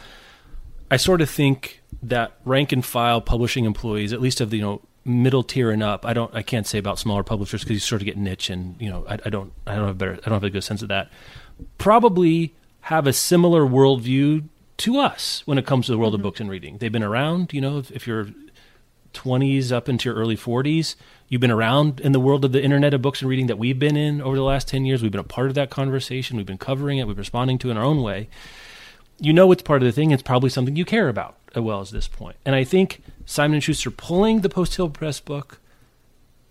[0.91, 4.63] I sort of think that rank and file publishing employees, at least of the you
[4.63, 6.05] know middle tier and up.
[6.05, 6.35] I don't.
[6.35, 9.05] I can't say about smaller publishers because you sort of get niche, and you know
[9.09, 9.53] I, I don't.
[9.67, 10.13] I don't have better.
[10.13, 11.11] I don't have a good sense of that.
[11.79, 14.45] Probably have a similar worldview
[14.79, 16.21] to us when it comes to the world mm-hmm.
[16.21, 16.79] of books and reading.
[16.79, 18.29] They've been around, you know, if, if, you're
[19.15, 20.95] 20s up into your early 40s,
[21.29, 23.79] you've been around in the world of the internet of books and reading that we've
[23.79, 25.03] been in over the last 10 years.
[25.03, 26.37] We've been a part of that conversation.
[26.37, 27.07] We've been covering it.
[27.07, 28.29] We've been responding to it in our own way.
[29.19, 30.11] You know it's part of the thing.
[30.11, 32.37] It's probably something you care about as well as this point.
[32.45, 35.61] And I think Simon & Schuster pulling the Post Hill Press book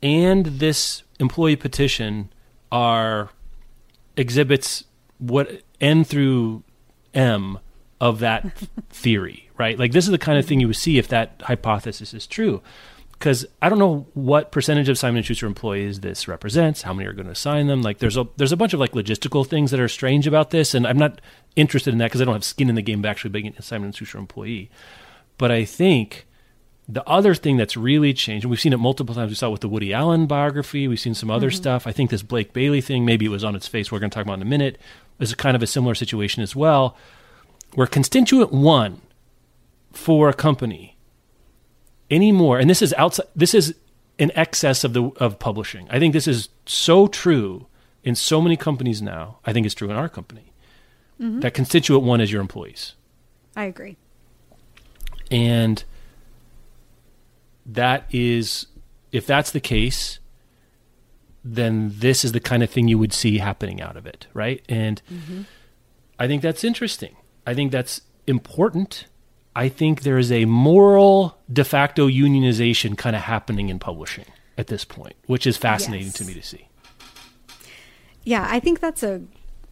[0.02, 2.32] and this employee petition
[2.72, 3.30] are
[4.18, 4.86] exhibits
[5.18, 6.64] what n through
[7.14, 7.60] m
[8.02, 8.58] of that
[8.90, 9.80] theory, right?
[9.80, 12.62] Like this is the kind of thing you would see if that hypothesis is true.
[13.14, 17.08] Because I don't know what percentage of Simon and Schuster employees this represents, how many
[17.08, 17.82] are going to sign them.
[17.82, 20.74] Like there's a there's a bunch of like logistical things that are strange about this,
[20.74, 21.22] and I'm not
[21.56, 23.62] interested in that because I don't have skin in the game of actually being a
[23.62, 24.70] Simon and Schuster employee.
[25.38, 26.26] But I think
[26.88, 29.30] the other thing that's really changed, and we've seen it multiple times.
[29.30, 30.88] We saw it with the Woody Allen biography.
[30.88, 31.56] We've seen some other mm-hmm.
[31.56, 31.88] stuff.
[31.88, 33.92] I think this Blake Bailey thing, maybe it was on its face.
[33.92, 34.78] We're going to talk about in a minute.
[35.18, 36.98] Is kind of a similar situation as well,
[37.74, 39.02] where constituent one
[39.94, 40.98] for a company
[42.12, 43.28] anymore, and this is outside.
[43.34, 43.76] This is
[44.18, 45.88] in excess of the of publishing.
[45.90, 47.68] I think this is so true
[48.04, 49.40] in so many companies now.
[49.46, 50.52] I think it's true in our company.
[51.20, 51.40] Mm-hmm.
[51.42, 52.96] That constituent one is your employees.
[53.56, 53.98] I agree.
[55.32, 55.84] And
[57.66, 58.68] that is,
[59.12, 60.20] if that's the case,
[61.44, 64.64] then this is the kind of thing you would see happening out of it, right?
[64.68, 65.42] And mm-hmm.
[66.20, 67.16] I think that's interesting.
[67.46, 69.06] I think that's important.
[69.56, 74.26] I think there is a moral de facto unionization kind of happening in publishing
[74.58, 76.16] at this point, which is fascinating yes.
[76.16, 76.68] to me to see.
[78.24, 79.22] Yeah, I think that's a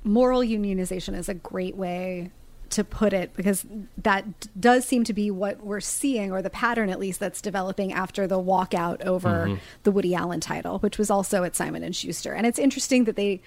[0.03, 2.31] moral unionization is a great way
[2.69, 3.65] to put it because
[3.97, 4.25] that
[4.59, 8.25] does seem to be what we're seeing or the pattern at least that's developing after
[8.25, 9.55] the walkout over mm-hmm.
[9.83, 13.15] the Woody Allen title which was also at Simon and Schuster and it's interesting that
[13.15, 13.41] they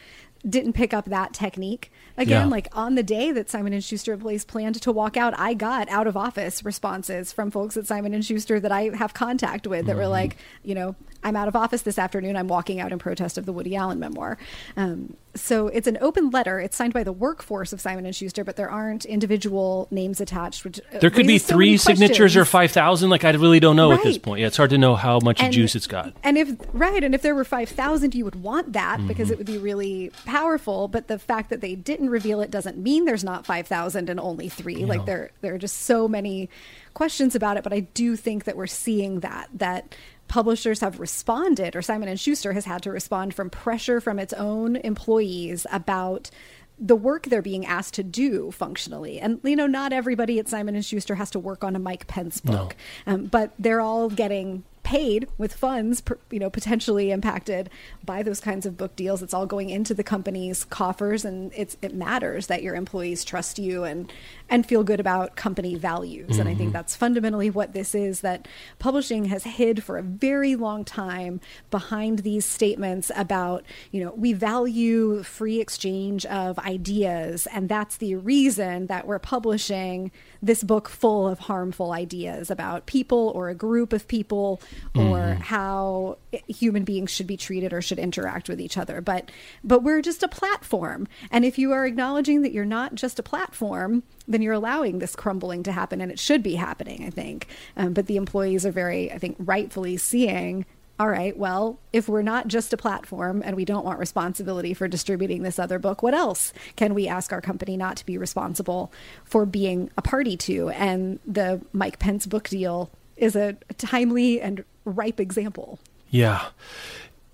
[0.48, 2.50] didn't pick up that technique again yeah.
[2.50, 5.88] like on the day that simon and schuster employees planned to walk out i got
[5.88, 9.86] out of office responses from folks at simon and schuster that i have contact with
[9.86, 10.00] that mm-hmm.
[10.00, 13.38] were like you know i'm out of office this afternoon i'm walking out in protest
[13.38, 14.38] of the woody allen memoir
[14.76, 18.44] um, so it's an open letter it's signed by the workforce of simon and schuster
[18.44, 22.44] but there aren't individual names attached which uh, there could be three so signatures or
[22.44, 23.98] 5000 like i really don't know right.
[23.98, 26.36] at this point yeah it's hard to know how much and, juice it's got and
[26.38, 29.08] if right and if there were 5000 you would want that mm-hmm.
[29.08, 32.78] because it would be really powerful but the fact that they didn't reveal it doesn't
[32.78, 34.84] mean there's not 5,000 and only three.
[34.84, 36.48] Like there, there are just so many
[36.94, 37.62] questions about it.
[37.62, 39.94] But I do think that we're seeing that, that
[40.28, 44.32] publishers have responded or Simon and Schuster has had to respond from pressure from its
[44.32, 46.30] own employees about
[46.78, 50.74] the work they're being asked to do functionally and you know not everybody at simon
[50.74, 53.14] and schuster has to work on a mike pence book no.
[53.14, 57.68] um, but they're all getting paid with funds, you know, potentially impacted
[58.04, 59.20] by those kinds of book deals.
[59.20, 63.58] It's all going into the company's coffers, and it's it matters that your employees trust
[63.58, 64.12] you and
[64.48, 66.30] and feel good about company values.
[66.30, 66.40] Mm-hmm.
[66.40, 66.74] And I think mm-hmm.
[66.74, 68.20] that's fundamentally what this is.
[68.20, 68.46] That
[68.78, 71.40] publishing has hid for a very long time
[71.72, 78.14] behind these statements about you know we value free exchange of ideas, and that's the
[78.14, 83.92] reason that we're publishing this book full of harmful ideas about people or a group
[83.92, 84.60] of people
[84.94, 85.40] or mm-hmm.
[85.40, 89.30] how human beings should be treated or should interact with each other but
[89.62, 93.22] but we're just a platform and if you are acknowledging that you're not just a
[93.22, 97.46] platform then you're allowing this crumbling to happen and it should be happening i think
[97.76, 100.64] um, but the employees are very i think rightfully seeing
[100.98, 104.88] all right, well, if we're not just a platform and we don't want responsibility for
[104.88, 108.90] distributing this other book, what else can we ask our company not to be responsible
[109.24, 110.70] for being a party to?
[110.70, 115.78] And the Mike Pence book deal is a timely and ripe example.
[116.10, 116.46] Yeah.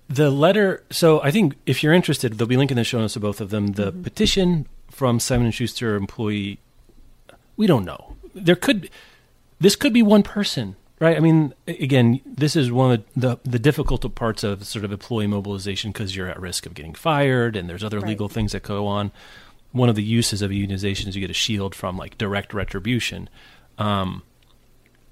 [0.09, 2.99] The letter, so I think if you're interested, there'll be a link in the show
[2.99, 3.73] notes of both of them.
[3.73, 4.03] The mm-hmm.
[4.03, 6.59] petition from Simon & Schuster employee,
[7.57, 8.15] we don't know.
[8.35, 8.89] There could,
[9.59, 11.17] this could be one person Right.
[11.17, 15.27] I mean, again, this is one of the the difficult parts of sort of employee
[15.27, 18.07] mobilization because you're at risk of getting fired, and there's other right.
[18.07, 19.11] legal things that go on.
[19.73, 23.27] One of the uses of unionization is you get a shield from like direct retribution.
[23.77, 24.23] Um,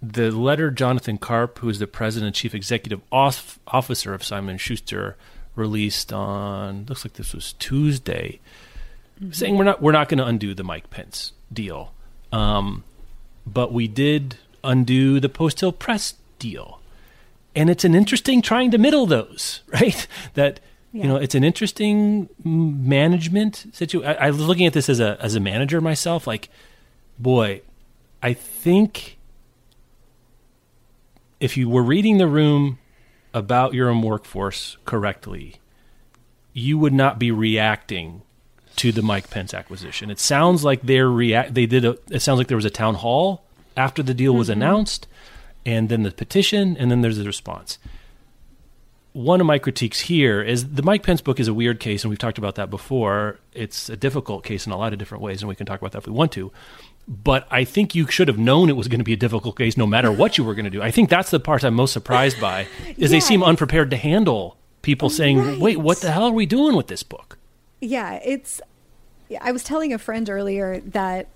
[0.02, 4.58] the letter Jonathan Karp, who is the president and chief executive off- officer of Simon
[4.58, 5.16] Schuster,
[5.56, 8.40] released on looks like this was Tuesday,
[9.22, 9.32] mm-hmm.
[9.32, 11.94] saying we're not we're not going to undo the Mike Pence deal,
[12.32, 12.84] um,
[13.46, 16.80] but we did undo the Post Hill Press deal.
[17.54, 20.08] And it's an interesting trying to middle those, right?
[20.34, 20.60] That
[20.94, 21.04] yeah.
[21.04, 24.10] you know, it's an interesting management situation.
[24.10, 26.26] I, I was looking at this as a as a manager myself.
[26.26, 26.50] Like,
[27.20, 27.62] boy,
[28.24, 29.18] I think
[31.42, 32.78] if you were reading the room
[33.34, 35.56] about your own workforce correctly,
[36.54, 38.22] you would not be reacting
[38.78, 40.10] to the Mike Pence acquisition.
[40.10, 41.56] It sounds like they're react.
[41.56, 41.98] They did a.
[42.10, 43.44] It sounds like there was a town hall
[43.76, 44.62] after the deal was mm-hmm.
[44.62, 45.08] announced,
[45.66, 47.80] and then the petition, and then there's the response.
[49.14, 52.10] One of my critiques here is the Mike Pence book is a weird case, and
[52.10, 53.40] we've talked about that before.
[53.52, 55.92] It's a difficult case in a lot of different ways, and we can talk about
[55.94, 56.52] that if we want to.
[57.08, 59.76] But I think you should have known it was going to be a difficult case,
[59.76, 60.82] no matter what you were going to do.
[60.82, 63.98] I think that's the part I'm most surprised by, is yeah, they seem unprepared to
[63.98, 65.60] handle people oh, saying, Right.
[65.60, 67.38] "Wait, what the hell are we doing with this book?"
[67.82, 68.62] Yeah, it's.
[69.42, 71.28] I was telling a friend earlier that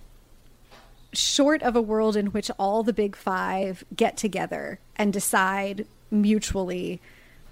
[1.14, 7.02] short of a world in which all the big five get together and decide mutually,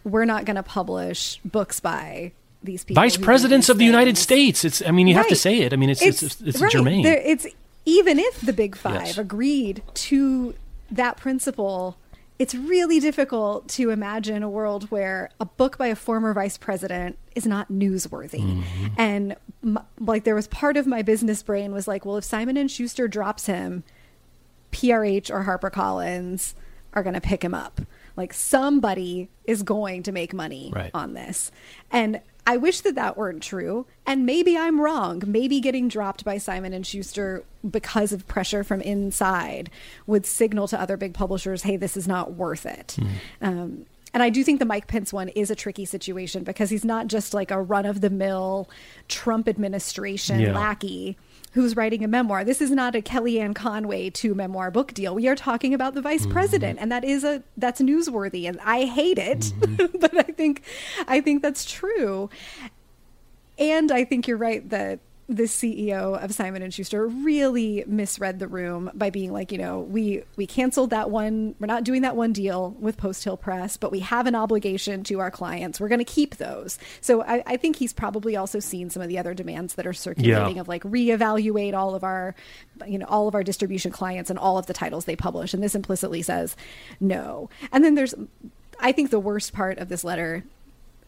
[0.03, 3.01] we're not going to publish books by these people.
[3.01, 4.17] Vice presidents of the United.
[4.17, 4.63] States.
[4.63, 4.81] It's.
[4.85, 5.73] I mean, you have to say it.
[5.73, 6.71] I mean, it's it's it's, it's right.
[6.71, 7.03] germane.
[7.03, 7.47] There- it's
[7.85, 9.17] even if the big five Yes.
[9.17, 10.55] agreed to
[10.91, 11.97] that principle,
[12.39, 17.17] it's really difficult to imagine a world where a book by a former vice president
[17.35, 18.41] is not newsworthy.
[18.41, 18.87] Mm-hmm.
[18.97, 22.57] And m- like there was part of my business brain was like, well, if Simon
[22.57, 23.83] and Schuster drops him,
[24.71, 26.53] PRH or HarperCollins
[26.93, 27.81] are going to pick him up.
[28.15, 30.91] Like somebody is going to make money Right.
[30.93, 31.51] on this.
[31.91, 33.85] And I wish that that weren't true.
[34.05, 35.23] And maybe I'm wrong.
[35.25, 39.69] Maybe getting dropped by Simon and Schuster because of pressure from inside
[40.07, 42.97] would signal to other big publishers, "Hey, this is not worth it."
[43.41, 46.85] Um, and I do think the Mike Pence one is a tricky situation because he's
[46.85, 48.69] not just like a run of the mill
[49.07, 50.53] Trump administration Yeah.
[50.53, 51.17] lackey
[51.53, 52.43] who's writing a memoir.
[52.43, 55.15] This is not a Kellyanne Conway two memoir book deal.
[55.15, 56.31] We are talking about the vice mm-hmm.
[56.31, 59.97] president, and that is a that's newsworthy, and I hate it, mm-hmm.
[60.01, 60.63] but I think
[61.07, 62.29] I think that's true.
[63.57, 64.99] And I think you're right that
[65.35, 69.79] the CEO of Simon and Schuster really misread the room by being like, you know,
[69.79, 71.55] we we canceled that one.
[71.59, 75.03] We're not doing that one deal with Post Hill Press, but we have an obligation
[75.05, 75.79] to our clients.
[75.79, 76.77] We're going to keep those.
[77.01, 79.93] So I, I think he's probably also seen some of the other demands that are
[79.93, 80.61] circulating Yeah.
[80.61, 82.35] of like reevaluate all of our,
[82.85, 85.53] you know, all of our distribution clients and all of the titles they publish.
[85.53, 86.55] And this implicitly says
[86.99, 87.49] no.
[87.71, 88.13] And then there's,
[88.79, 90.43] I think the worst part of this letter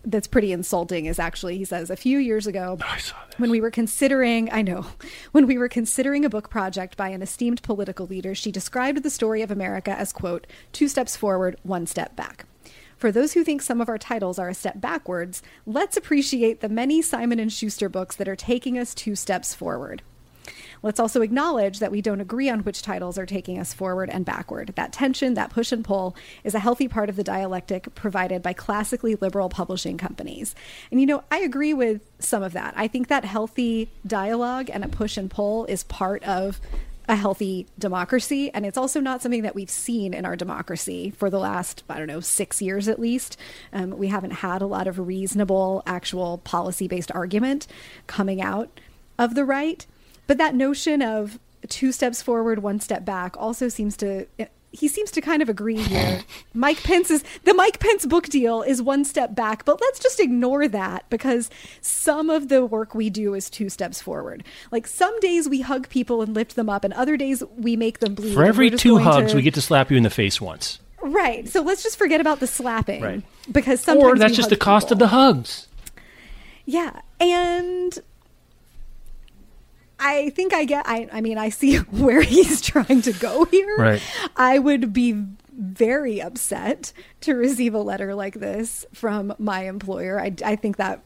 [0.05, 3.39] that's pretty insulting is actually he says a few years ago I saw that.
[3.39, 4.85] when we were considering i know
[5.31, 9.09] when we were considering a book project by an esteemed political leader she described the
[9.09, 12.45] story of america as quote two steps forward one step back
[12.97, 16.69] for those who think some of our titles are a step backwards let's appreciate the
[16.69, 20.01] many simon and schuster books that are taking us two steps forward
[20.85, 24.23] Let's also acknowledge that we don't agree on which titles are taking us forward and
[24.23, 24.73] backward.
[24.75, 28.53] That tension, that push and pull, is a healthy part of the dialectic provided by
[28.53, 30.53] classically liberal publishing companies.
[30.91, 32.75] And you know, I agree with some of that.
[32.77, 36.61] I think that healthy dialogue and a push and pull is part of
[37.09, 38.51] a healthy democracy.
[38.53, 41.97] And it's also not something that we've seen in our democracy for the last, I
[41.97, 43.37] don't know, six years at least.
[43.73, 47.65] Um, we haven't had a lot of reasonable, actual policy based argument
[48.05, 48.69] coming out
[49.17, 49.87] of the right.
[50.27, 54.27] But that notion of two steps forward, one step back also seems to.
[54.71, 56.19] He seems to kind of agree here.
[56.53, 60.67] Mike Pence's the Mike Pence book deal is one step back, but let's just ignore
[60.67, 64.43] that because some of the work we do is two steps forward.
[64.71, 67.99] Like some days we hug people and lift them up, and other days we make
[67.99, 68.33] them bleed.
[68.33, 70.79] For every two hugs, to- we get to slap you in the face once.
[71.01, 71.47] right.
[71.47, 73.23] So let's just forget about the slapping, Right.
[73.49, 75.69] Because sometimes Or that's just the cost of the hugs.
[76.65, 77.97] Yeah, and
[79.99, 80.85] I think I get.
[80.87, 83.75] I, I mean, I see where he's trying to go here.
[83.77, 84.01] Right.
[84.35, 85.23] I would be
[85.57, 90.19] very upset to receive a letter like this from my employer.
[90.19, 91.01] I, I think that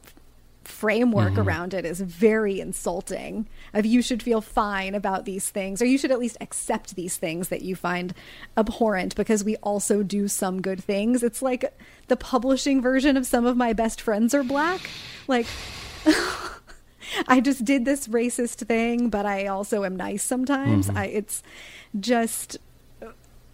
[0.64, 1.42] framework Mm-hmm.
[1.48, 5.98] around it is very insulting of you should feel fine about these things or you
[5.98, 8.14] should at least accept these things that you find
[8.56, 11.76] abhorrent because we also do some good things it's like
[12.08, 14.82] the publishing version of some of my best friends are black
[15.28, 15.48] like
[17.28, 20.88] I just did this racist thing, but I also am nice sometimes.
[20.88, 20.98] Mm-hmm.
[20.98, 21.44] I, it's
[22.00, 22.58] just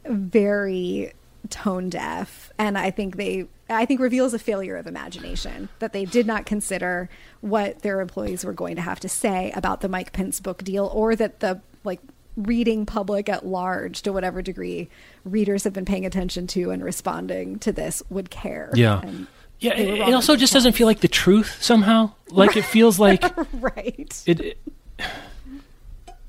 [0.05, 1.13] very
[1.49, 6.05] tone deaf, and I think they, I think reveals a failure of imagination that they
[6.05, 7.09] did not consider
[7.41, 10.89] what their employees were going to have to say about the Mike Pence book deal,
[10.93, 11.99] or that the like
[12.35, 14.89] reading public at large, to whatever degree
[15.23, 18.71] readers have been paying attention to and responding to this, would care.
[18.73, 19.01] Yeah.
[19.01, 19.27] And
[19.65, 22.11] Yeah, it, also just doesn't feel like the truth somehow.
[22.29, 23.23] Like it feels like
[23.53, 24.23] right.
[24.25, 24.57] it, it-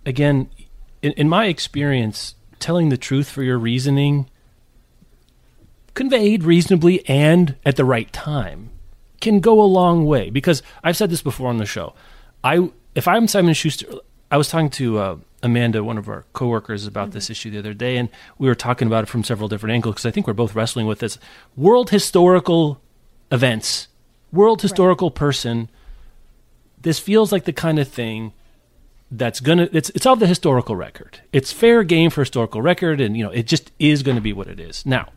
[0.04, 0.48] again
[1.02, 4.28] in, in my experience telling the truth for your reasoning
[5.94, 8.70] conveyed reasonably and at the right time
[9.20, 10.30] can go a long way.
[10.30, 11.94] Because i've said this before on the show.
[12.44, 13.86] I if i'm simon schuster
[14.30, 17.74] i was talking to uh, amanda one of our coworkers about this issue the other
[17.74, 20.32] day and we were talking about it from several different angles because i think we're
[20.32, 21.18] both wrestling with this.
[21.56, 22.80] World historical
[23.30, 23.88] events
[24.32, 25.68] world historical person
[26.80, 28.32] this feels like the kind of thing
[29.10, 31.20] that's gonna it's it's of the historical record.
[31.32, 34.32] It's fair game for historical record, and you know it just is going to be
[34.32, 34.84] what it is.
[34.84, 35.10] Now,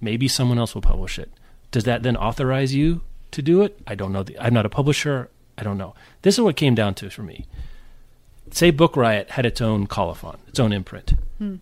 [0.00, 1.30] maybe someone else will publish it.
[1.70, 3.78] Does that then authorize you to do it?
[3.86, 4.24] I don't know.
[4.40, 5.30] I'm not a publisher.
[5.58, 5.94] I don't know.
[6.22, 7.46] This is what came down to for me.
[8.50, 11.14] Say Book Riot had its own colophon, its own imprint.
[11.38, 11.56] Hmm.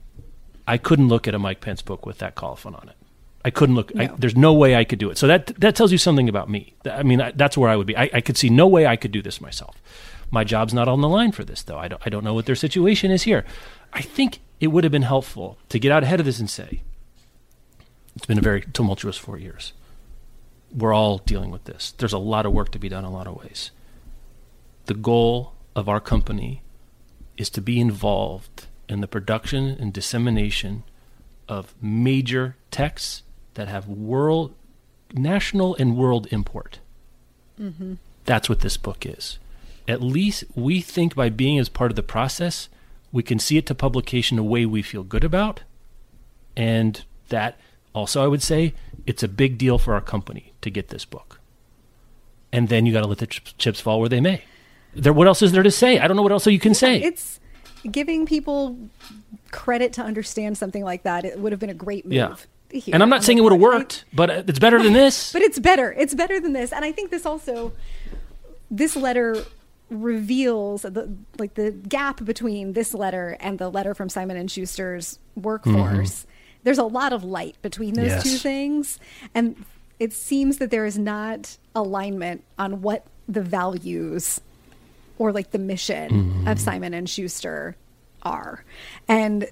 [0.67, 2.97] I couldn't look at a Mike Pence book with that colophon on it.
[3.45, 3.93] I couldn't look.
[3.97, 5.19] I, there's no way I could do it.
[5.19, 6.75] So that that tells you something about me.
[6.91, 7.97] I mean, I, that's where I would be.
[7.97, 9.83] I, I could see no way I could do this myself.
[10.31, 11.77] My job's not on the line for this, though.
[11.77, 12.03] I don't.
[12.07, 13.45] I don't know what their situation is here.
[13.93, 16.83] I think it would have been helpful to get out ahead of this and say,
[18.17, 19.75] it's been a very tumultuous four years.
[20.75, 21.93] We're all dealing with this.
[21.93, 23.71] There's a lot of work to be done in a lot of ways.
[24.87, 26.63] The goal of our company
[27.37, 30.85] is to be involved in the production and dissemination
[31.49, 33.23] of major texts
[33.55, 34.55] that have world,
[35.13, 36.79] national, and world import.
[37.61, 37.95] Mm-hmm.
[38.25, 39.39] That's what this book is.
[39.87, 42.69] At least we think by being as part of the process,
[43.13, 45.63] we can see it to publication a way we feel good about.
[46.57, 47.59] And that
[47.95, 48.75] also, I would say,
[49.07, 51.39] it's a big deal for our company to get this book.
[52.53, 54.45] And then you got to let the ch- chips fall where they may.
[54.95, 55.99] There, what else is there to say?
[55.99, 57.03] I don't know what else you can say.
[57.03, 57.41] It's
[57.91, 58.79] giving people
[59.51, 61.25] credit to understand something like that.
[61.25, 62.15] It would have been a great move.
[62.15, 62.37] Yeah.
[62.81, 65.33] Here and I'm not saying it would have worked, but uh, it's better than this.
[65.33, 65.93] but it's better.
[65.93, 66.73] It's better than this.
[66.73, 67.73] And I think this also,
[68.71, 69.45] this letter
[69.91, 75.19] reveals the like the gap between this letter and the letter from Simon and Schuster's
[75.37, 76.27] workforce.
[76.63, 78.23] There's a lot of light between those Yes.
[78.25, 78.99] two things,
[79.35, 79.63] and
[80.01, 84.41] it seems that there is not alignment on what the values
[85.19, 87.77] or like the mission of Simon and Schuster
[88.23, 88.65] are.
[89.07, 89.47] And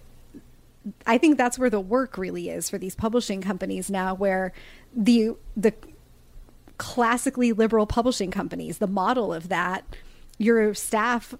[1.07, 4.53] I think that's where the work really is for these publishing companies now where
[4.95, 5.74] the the
[6.78, 9.85] classically liberal publishing companies, the model of that,
[10.39, 11.35] your staff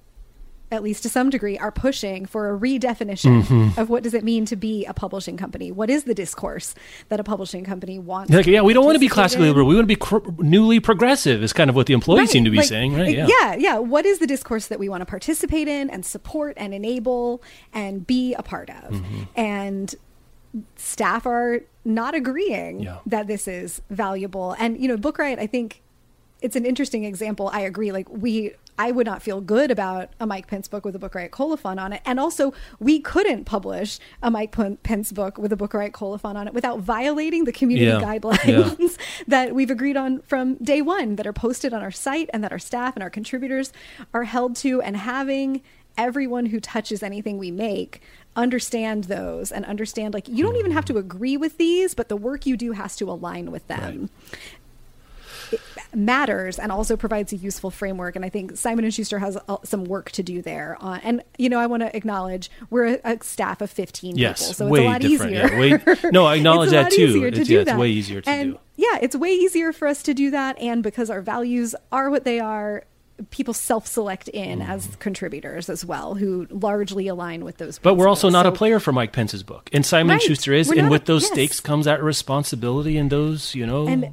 [0.73, 4.45] at least to some degree are pushing for a redefinition of what does it mean
[4.47, 5.71] to be a publishing company?
[5.71, 6.75] What is the discourse
[7.11, 8.33] that a publishing company wants?
[8.33, 9.67] Like, yeah, we don't want to be classically liberal.
[9.67, 11.43] We want to be cr- newly progressive.
[11.43, 13.15] Is kind of what the employees Right, seem to be like, saying, right?
[13.15, 13.27] Yeah.
[13.29, 13.79] yeah, yeah.
[13.79, 17.43] What is the discourse that we want to participate in and support and enable
[17.73, 18.93] and be a part of?
[18.95, 19.23] Mm-hmm.
[19.37, 19.95] And
[20.77, 22.99] staff are not agreeing Yeah.
[23.07, 24.55] that this is valuable.
[24.59, 25.83] And you know, Book Riot, I think
[26.41, 27.51] it's an interesting example.
[27.53, 27.93] I agree.
[27.93, 31.15] Like we, I would not feel good about a Mike Pence book with a Book
[31.15, 35.57] Riot colophon on it, and also we couldn't publish a Mike Pence book with a
[35.57, 38.01] Book Riot colophon on it without violating the community Yeah.
[38.01, 38.97] guidelines
[39.29, 42.51] that we've agreed on from day one, that are posted on our site, and that
[42.53, 43.73] our staff and our contributors
[44.15, 45.63] are held to, and having
[45.99, 48.01] everyone who touches anything we make
[48.35, 52.17] understand those and understand like you don't even have to agree with these but the
[52.17, 54.09] work you do has to align with them
[55.95, 59.57] matters and also provides a useful framework and i think simon and schuster has uh,
[59.65, 63.01] some work to do there on and you know i want to acknowledge we're a,
[63.05, 65.59] a staff of 15 Yes, people so way it's a lot different, easier yeah,
[65.95, 67.21] way- no, I acknowledge that too.
[67.21, 68.59] to It's- yeah, it's way easier to And, do.
[68.77, 72.25] yeah it's way easier for us to do that and because our values are what
[72.25, 72.85] they are
[73.31, 74.69] people self-select in Mm.
[74.69, 78.81] as contributors as well who largely align with those But we're also not a player
[78.81, 80.23] for Mike Pence's book, and Simon Right.
[80.23, 81.33] Schuster is, We're and with a- those yes.
[81.33, 84.07] stakes comes that responsibility and those, you know, and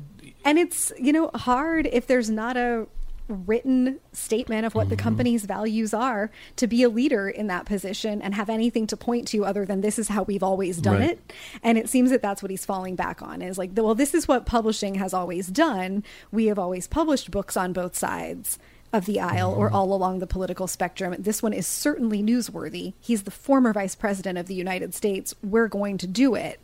[0.46, 2.88] and it's you know hard if there's not a
[3.28, 4.90] written statement of what Mm-hmm.
[4.90, 8.98] the company's values are to be a leader in that position and have anything to
[8.98, 11.12] point to other than this is how we've always done Right.
[11.12, 14.16] it and it seems that that's what he's falling back on is like well this
[14.16, 18.58] is what publishing has always done we have always published books on both sides
[18.92, 19.62] of the aisle Mm-hmm.
[19.62, 21.16] or all along the political spectrum.
[21.20, 22.94] This one is certainly newsworthy.
[23.00, 25.36] He's the former vice president of the United States.
[25.44, 26.60] We're going to do it.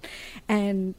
[0.48, 0.96] And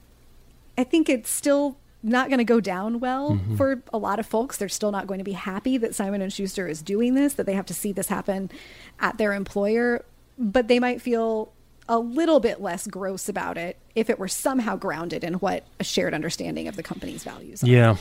[0.79, 3.57] I think it's still not going to go down well Mm-hmm.
[3.57, 4.57] for a lot of folks.
[4.57, 7.47] They're still not going to be happy that Simon and Schuster is doing this, that
[7.47, 8.51] they have to see this happen
[9.01, 10.05] at their employer,
[10.39, 11.53] but they might feel
[11.89, 15.85] a little bit less gross about it if it were somehow grounded in what a
[15.85, 17.67] shared understanding of the company's values are.
[17.69, 17.97] yeah,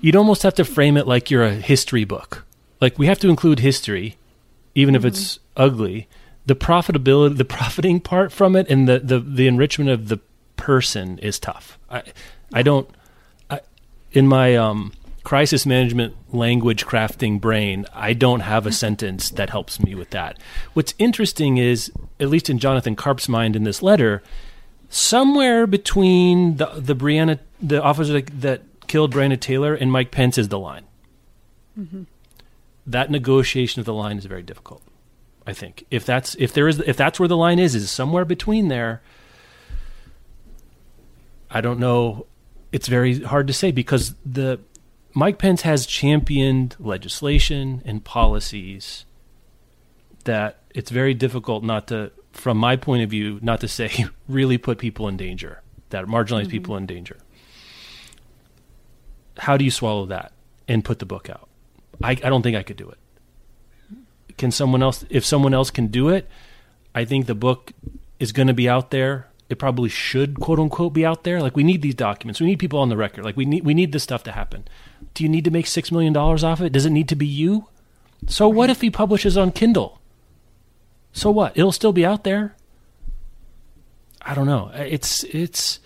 [0.00, 2.44] you'd almost have to frame it like you're a history book.
[2.80, 4.16] Like we have to include history,
[4.74, 6.08] even if it's ugly.
[6.46, 10.18] The profitability, the profiting part from it, and the the, the enrichment of the
[10.56, 11.78] person is tough.
[11.88, 12.02] I
[12.52, 12.88] I don't.
[14.12, 14.92] In my um,
[15.22, 20.38] crisis management language crafting brain, I don't have a sentence that helps me with that.
[20.72, 24.22] What's interesting is, at least in Jonathan Karp's mind in this letter,
[24.88, 30.36] somewhere between the the Breonna, the officer that, that killed Breonna Taylor, and Mike Pence
[30.38, 30.84] is the line.
[32.86, 34.82] That negotiation of the line is very difficult.
[35.46, 38.24] I think if that's if there is if that's where the line is is somewhere
[38.24, 39.02] between there.
[41.50, 42.26] I don't know.
[42.72, 44.60] It's very hard to say because the
[45.12, 49.04] Mike Pence has championed legislation and policies
[50.24, 54.58] that it's very difficult not to, from my point of view, not to say really
[54.58, 56.50] put people in danger, that marginalize mm-hmm.
[56.50, 57.18] people in danger.
[59.38, 60.32] How do you swallow that
[60.68, 61.48] and put the book out?
[62.02, 62.98] I, I don't think I could do it.
[64.38, 66.28] Can someone else, if someone else can do it,
[66.94, 67.72] I think the book
[68.18, 71.42] is going to be out there it probably should quote unquote be out there.
[71.42, 72.40] Like we need these documents.
[72.40, 73.24] We need people on the record.
[73.24, 74.66] Like we need we need this stuff to happen.
[75.12, 76.72] Do you need to make six million dollars off it?
[76.72, 77.66] Does it need to be you?
[78.26, 80.00] So what if he publishes on Kindle?
[81.12, 81.56] So what?
[81.58, 82.54] It'll still be out there.
[84.22, 84.70] I don't know.
[84.74, 85.80] It's it's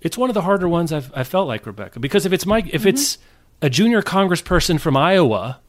[0.00, 2.64] it's one of the harder ones I've I felt like Rebecca because if it's my
[2.72, 3.18] if it's
[3.62, 5.60] a junior congressperson from Iowa,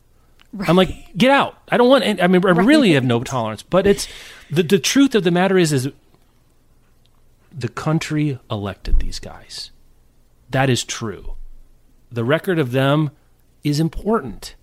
[0.67, 1.57] I'm like get out.
[1.69, 2.03] I don't want.
[2.03, 3.61] any- I mean, I really have no tolerance.
[3.63, 4.07] But it's
[4.49, 5.89] the the truth of the matter is is
[7.57, 9.71] the country elected these guys.
[10.49, 11.35] That is true.
[12.11, 13.11] The record of them
[13.63, 14.55] is important.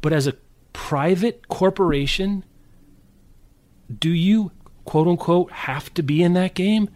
[0.00, 0.34] But as a
[0.72, 2.44] private corporation,
[3.98, 4.52] do you
[4.84, 6.88] quote unquote have to be in that game?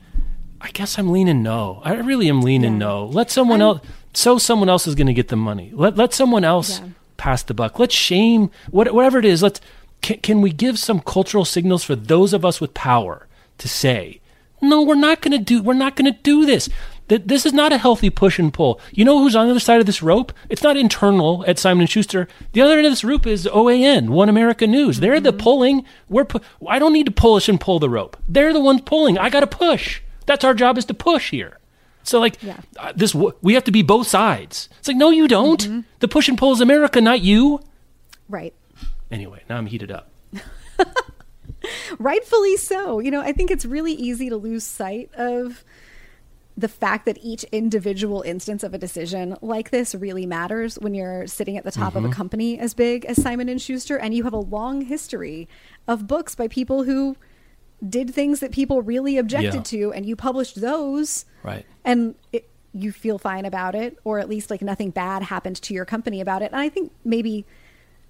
[0.60, 1.80] I guess I'm leaning no.
[1.84, 2.78] I really am leaning Yeah.
[2.78, 3.06] no.
[3.06, 3.80] Let someone I'm- else
[4.14, 5.72] so someone else is going to get the money.
[5.74, 6.88] Let let someone else Yeah.
[7.16, 7.78] pass the buck.
[7.78, 9.42] Let's shame what, whatever it is.
[9.42, 9.60] Let's
[10.02, 13.26] can, can we give some cultural signals for those of us with power
[13.58, 14.20] to say,
[14.62, 16.68] no, we're not going to do we're not going to do this.
[17.08, 18.80] This is not a healthy push and pull.
[18.92, 20.32] You know who's on the other side of this rope?
[20.48, 22.26] It's not internal at Simon and Schuster.
[22.52, 25.00] The other end of this rope is OAN, One America News.
[25.00, 25.84] They're the pulling.
[26.08, 28.16] We're pu- I don't need to push and pull the rope.
[28.28, 29.18] They're the ones pulling.
[29.18, 30.00] I got to push.
[30.24, 31.58] That's our job is to push here.
[32.02, 32.60] So like Yeah.
[32.78, 34.70] uh, this, w- we have to be both sides.
[34.78, 35.84] It's like no, you don't.
[35.98, 37.60] The push and pull is America, not you.
[38.28, 38.54] Right.
[39.10, 40.08] Anyway, now I'm heated up.
[41.98, 42.98] Rightfully so.
[42.98, 45.64] You know, I think it's really easy to lose sight of
[46.56, 51.26] the fact that each individual instance of a decision like this really matters when you're
[51.26, 52.04] sitting at the top Mm-hmm.
[52.04, 55.48] of a company as big as Simon and Schuster and you have a long history
[55.88, 57.16] of books by people who
[57.88, 59.62] did things that people really objected Yeah.
[59.62, 61.64] to and you published those Right.
[61.86, 65.72] and it, you feel fine about it or at least like nothing bad happened to
[65.74, 67.44] your company about it and i think maybe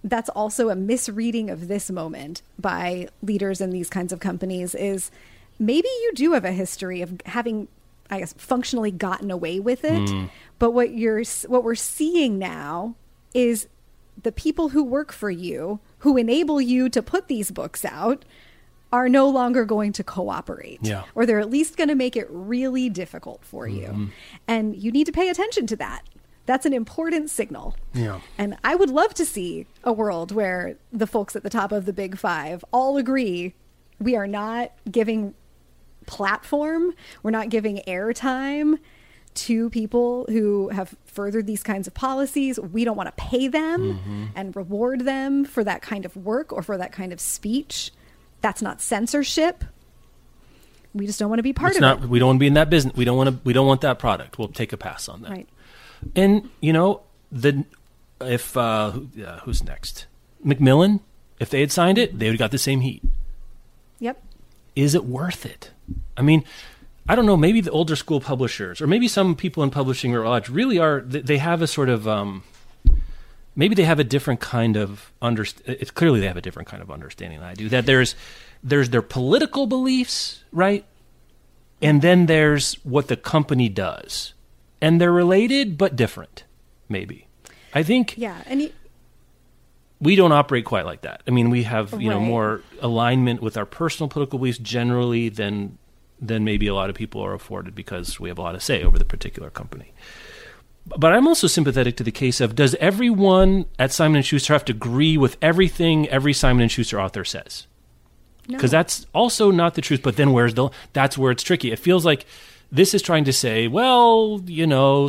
[0.04, 5.10] that's also a misreading of this moment by leaders in these kinds of companies is
[5.58, 7.68] maybe you do have a history of having
[8.10, 9.92] i guess functionally gotten away with it.
[9.92, 10.30] Mm.
[10.58, 12.94] But what you're what we're seeing now
[13.34, 13.68] is
[14.22, 18.24] the people who work for you who enable you to put these books out
[18.92, 20.80] are no longer going to cooperate.
[20.82, 21.04] Yeah.
[21.14, 23.86] or they're at least going to make it really difficult for you.
[23.86, 24.06] Mm-hmm.
[24.46, 26.02] And you need to pay attention to that
[26.46, 28.20] that's an important signal Yeah.
[28.38, 31.84] and i would love to see a world where the folks at the top of
[31.86, 33.54] the big five all agree
[34.00, 35.34] we are not giving
[36.06, 38.78] platform we're not giving airtime
[39.34, 43.94] to people who have furthered these kinds of policies we don't want to pay them
[43.94, 44.24] mm-hmm.
[44.34, 47.92] and reward them for that kind of work or for that kind of speech
[48.40, 49.64] that's not censorship
[50.94, 52.02] we just don't want to be part It's of not.
[52.02, 52.94] it We don't want to be in that business.
[52.94, 53.38] We don't want to.
[53.44, 54.38] We don't want that product.
[54.38, 55.30] We'll take a pass on that.
[55.30, 55.48] right
[56.16, 57.64] And you know, the
[58.20, 60.06] if uh, who- uh, who's next?
[60.44, 61.00] Macmillan.
[61.40, 63.02] If they had signed it, they would have got the same heat.
[63.98, 64.22] yep
[64.76, 65.70] Is it worth it?
[66.16, 66.44] I mean,
[67.08, 67.36] I don't know.
[67.36, 71.00] Maybe the older school publishers, or maybe some people in publishing or lodge, really are.
[71.00, 72.06] They have a sort of.
[72.06, 72.44] Um,
[73.56, 76.82] maybe they have a different kind of underst- It's clearly they have a different kind
[76.82, 77.68] of understanding than I do.
[77.68, 78.14] That there's
[78.62, 80.84] there's their political beliefs, right?
[81.80, 84.32] And then there's what the company does,
[84.82, 86.44] and they're related but different.
[86.88, 87.26] Maybe.
[87.72, 88.72] I think yeah and you,
[90.00, 91.22] we don't operate quite like that.
[91.26, 95.78] I mean, we have you know more alignment with our personal political beliefs generally than
[96.20, 98.82] than maybe a lot of people are afforded because we have a lot of say
[98.82, 99.94] over the particular company.
[100.84, 104.64] But I'm also sympathetic to the case of does everyone at Simon and Schuster have
[104.66, 107.66] to agree with everything every Simon and Schuster author says?
[108.48, 108.56] no.
[108.56, 110.02] because that's also not the truth.
[110.02, 110.70] But then where's the?
[110.92, 111.72] That's where it's tricky.
[111.72, 112.26] It feels like
[112.72, 115.08] this is trying to say, well, you know,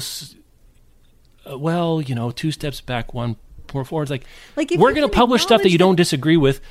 [1.50, 3.38] uh, well, you know, two steps back, one
[3.74, 4.04] more forward.
[4.04, 6.62] It's like, Like, if we're going to publish stuff that you don't disagree with.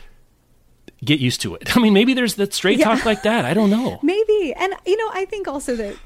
[1.05, 1.77] Get used to it.
[1.77, 2.85] I mean, maybe there's that straight Yeah.
[2.95, 3.45] talk like that.
[3.45, 3.99] I don't know.
[4.05, 4.55] Maybe.
[4.57, 5.97] And, you know, I think also that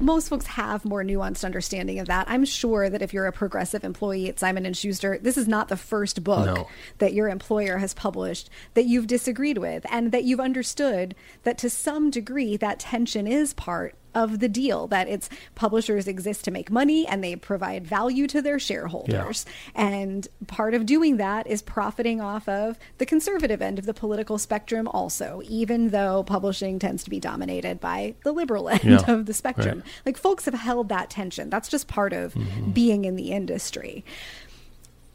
[0.00, 2.24] most folks have more nuanced understanding of that.
[2.30, 5.68] I'm sure that if you're a progressive employee at Simon and Schuster, this is not
[5.68, 6.68] the first book No.
[6.98, 11.68] that your employer has published that you've disagreed with and that you've understood that to
[11.68, 16.70] some degree that tension is part of the deal that its publishers exist to make
[16.70, 19.46] money and they provide value to their shareholders.
[19.74, 24.38] And part of doing that is profiting off of the conservative end of the political
[24.38, 29.26] spectrum, also, even though publishing tends to be dominated by the liberal end Yeah, of
[29.26, 29.78] the spectrum.
[29.80, 29.88] right.
[30.06, 31.50] Like, folks have held that tension.
[31.50, 32.70] That's just part of Mm-hmm.
[32.72, 34.04] being in the industry.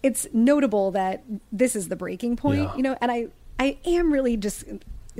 [0.03, 2.75] It's notable that this is the breaking point, Yeah.
[2.75, 3.27] you know, and I,
[3.59, 4.63] I am really just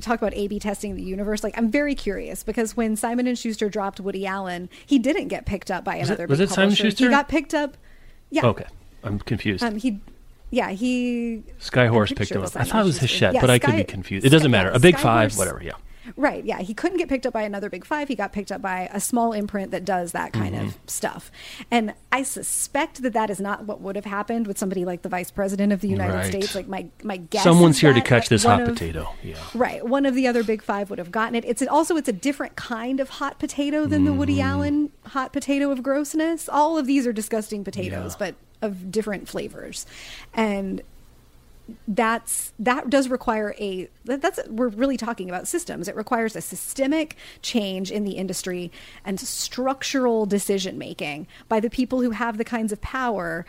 [0.02, 1.44] talk about A/B testing the universe.
[1.44, 5.46] Like, I'm very curious because when Simon and Schuster dropped Woody Allen, he didn't get
[5.46, 6.28] picked up by Was it- another.
[6.28, 6.76] was big it Simon.
[6.76, 7.06] Schuster?
[7.06, 7.78] He got picked up.
[8.30, 8.46] Yeah.
[8.46, 8.66] Okay,
[9.04, 9.64] I'm confused.
[9.64, 9.76] Um.
[9.78, 10.00] He.
[10.50, 10.70] Yeah.
[10.72, 11.44] He.
[11.60, 12.54] Skyhorse I'm pretty picked sure him up.
[12.54, 12.98] was I thought it was.
[13.00, 14.26] Hachette, Yeah, but I could be confused.
[14.26, 14.72] It doesn't Sky- matter.
[14.72, 15.62] A big Sky five, Horse- whatever.
[15.64, 15.72] Yeah.
[16.16, 16.44] Right.
[16.44, 16.60] Yeah.
[16.60, 18.08] He couldn't get picked up by another big five.
[18.08, 20.68] He got picked up by a small imprint that does that kind Mm-hmm.
[20.70, 21.32] of stuff.
[21.70, 25.10] And I suspect that that is not what would have happened with somebody like the
[25.10, 26.26] vice president of the United Right.
[26.26, 26.56] States.
[26.56, 29.14] Like my, my guess Someone's here to catch this hot of- potato.
[29.24, 29.38] Yeah.
[29.54, 29.86] Right.
[29.86, 31.46] One of the other big five would have gotten it.
[31.46, 34.18] It's also, it's a different kind of hot potato than the Mm.
[34.18, 36.50] Woody Allen hot potato of grossness.
[36.50, 38.26] All of these are disgusting potatoes, Yeah.
[38.28, 39.86] but of different flavors.
[40.34, 40.82] And
[41.88, 45.88] that's that does require a that's we're really talking about systems.
[45.88, 48.72] It requires a systemic change in the industry
[49.06, 53.46] and structural decision making by the people who have the kinds of power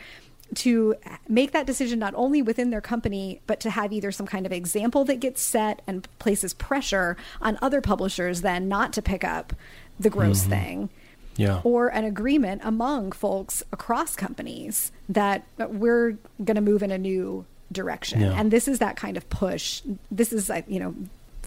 [0.55, 0.95] to
[1.27, 4.51] make that decision not only within their company but to have either some kind of
[4.51, 9.53] example that gets set and places pressure on other publishers then not to pick up
[9.99, 10.49] the gross mm-hmm.
[10.49, 10.89] thing.
[11.35, 11.61] Yeah.
[11.63, 17.47] or an agreement among folks across companies that we're going to move in a new
[17.73, 18.21] direction.
[18.21, 18.39] Yeah.
[18.39, 19.81] And this is that kind of push.
[20.11, 20.95] This is, uh, you know,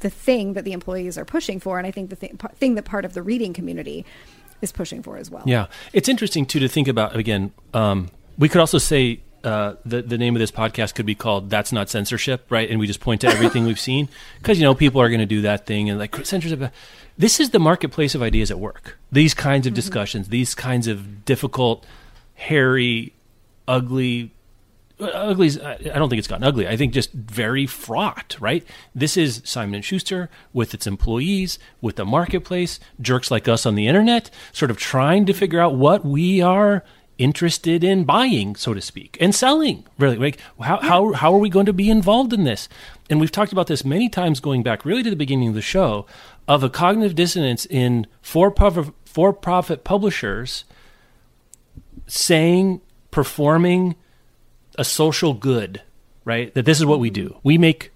[0.00, 1.78] the thing that the employees are pushing for.
[1.78, 4.04] And I think the thing, thing that part of the reading community
[4.60, 5.42] is pushing for as well.
[5.46, 7.16] Yeah, it's interesting too to think about.
[7.16, 11.14] Again, um, we could also say uh, the the name of this podcast could be
[11.14, 12.68] called "That's Not Censorship," right?
[12.68, 14.08] And we just point to everything we've seen
[14.38, 16.72] because you know people are going to do that thing and like censorship.
[17.18, 18.98] This is the marketplace of ideas at work.
[19.10, 21.86] These kinds of discussions, these kinds of difficult,
[22.34, 23.14] hairy,
[23.66, 24.32] ugly.
[24.98, 25.46] Ugly.
[25.48, 26.66] is- I don't think it's gotten ugly.
[26.66, 28.36] I think just very fraught.
[28.40, 28.64] Right.
[28.94, 33.74] This is Simon and Schuster with its employees, with the marketplace, jerks like us on
[33.74, 36.82] the internet, sort of trying to figure out what we are
[37.18, 39.84] interested in buying, so to speak, and selling.
[39.98, 42.68] Really, like how how how are we going to be involved in this?
[43.10, 45.62] And we've talked about this many times, going back really to the beginning of the
[45.62, 46.06] show,
[46.48, 48.54] of a cognitive dissonance in for
[49.04, 50.64] for profit publishers
[52.06, 52.80] saying,
[53.10, 53.96] performing
[54.78, 55.82] a social good,
[56.24, 56.52] right?
[56.54, 57.36] That this is what we do.
[57.42, 57.92] We make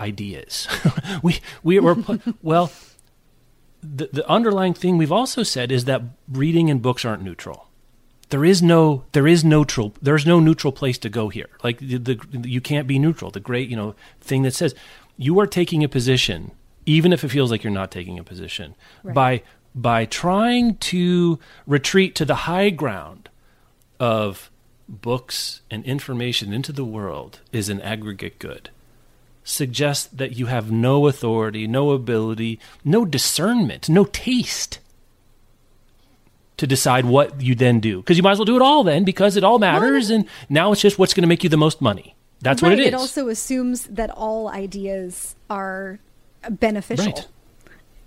[0.00, 0.68] ideas.
[1.22, 1.96] we we were
[2.42, 2.70] well.
[3.82, 7.68] The the underlying thing we've also said is that reading and books aren't neutral.
[8.30, 11.48] There is no there is neutral there's no neutral place to go here.
[11.62, 13.30] Like the, the you can't be neutral.
[13.30, 14.74] The great you know thing that says
[15.16, 16.52] you are taking a position,
[16.86, 19.14] even if it feels like you're not taking a position, Right.
[19.14, 19.42] by
[19.74, 23.28] by trying to retreat to the high ground
[24.00, 24.50] of
[24.88, 28.70] books and information into the world is an aggregate good
[29.44, 34.78] suggests that you have no authority, no ability, no discernment, no taste
[36.58, 37.98] to decide what you then do.
[37.98, 40.72] Because you might as well do it all then, because it all matters, and now
[40.72, 42.14] it's just what's going to make you the most money.
[42.42, 42.86] That's what it is.
[42.88, 45.98] It also assumes that all ideas are
[46.50, 47.26] beneficial Right.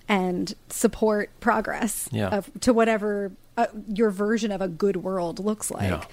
[0.07, 2.27] and support progress Yeah.
[2.29, 5.89] of, to whatever uh, your version of a good world looks like.
[5.89, 6.03] Yeah.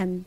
[0.00, 0.24] And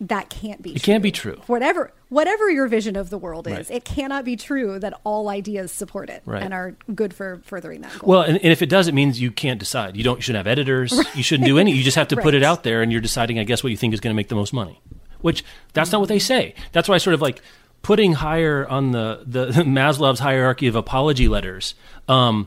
[0.00, 1.40] that can't be It can't be true.
[1.46, 3.70] Whatever whatever your vision of the world is, Right.
[3.70, 6.42] it cannot be true that all ideas support it Right.
[6.42, 8.08] and are good for furthering that goal.
[8.10, 9.96] Well, and, and if it does, it means you can't decide.
[9.96, 10.16] You don't.
[10.18, 10.92] You shouldn't have editors.
[11.16, 11.72] You shouldn't do any.
[11.72, 13.76] You just have to put it out there, and you're deciding, I guess, what you
[13.76, 14.80] think is going to make the most money.
[15.22, 16.54] Which that's not what they say.
[16.72, 17.40] That's why I sort of like
[17.82, 21.74] putting higher on the the Maslow's hierarchy of apology letters.
[22.06, 22.46] Um,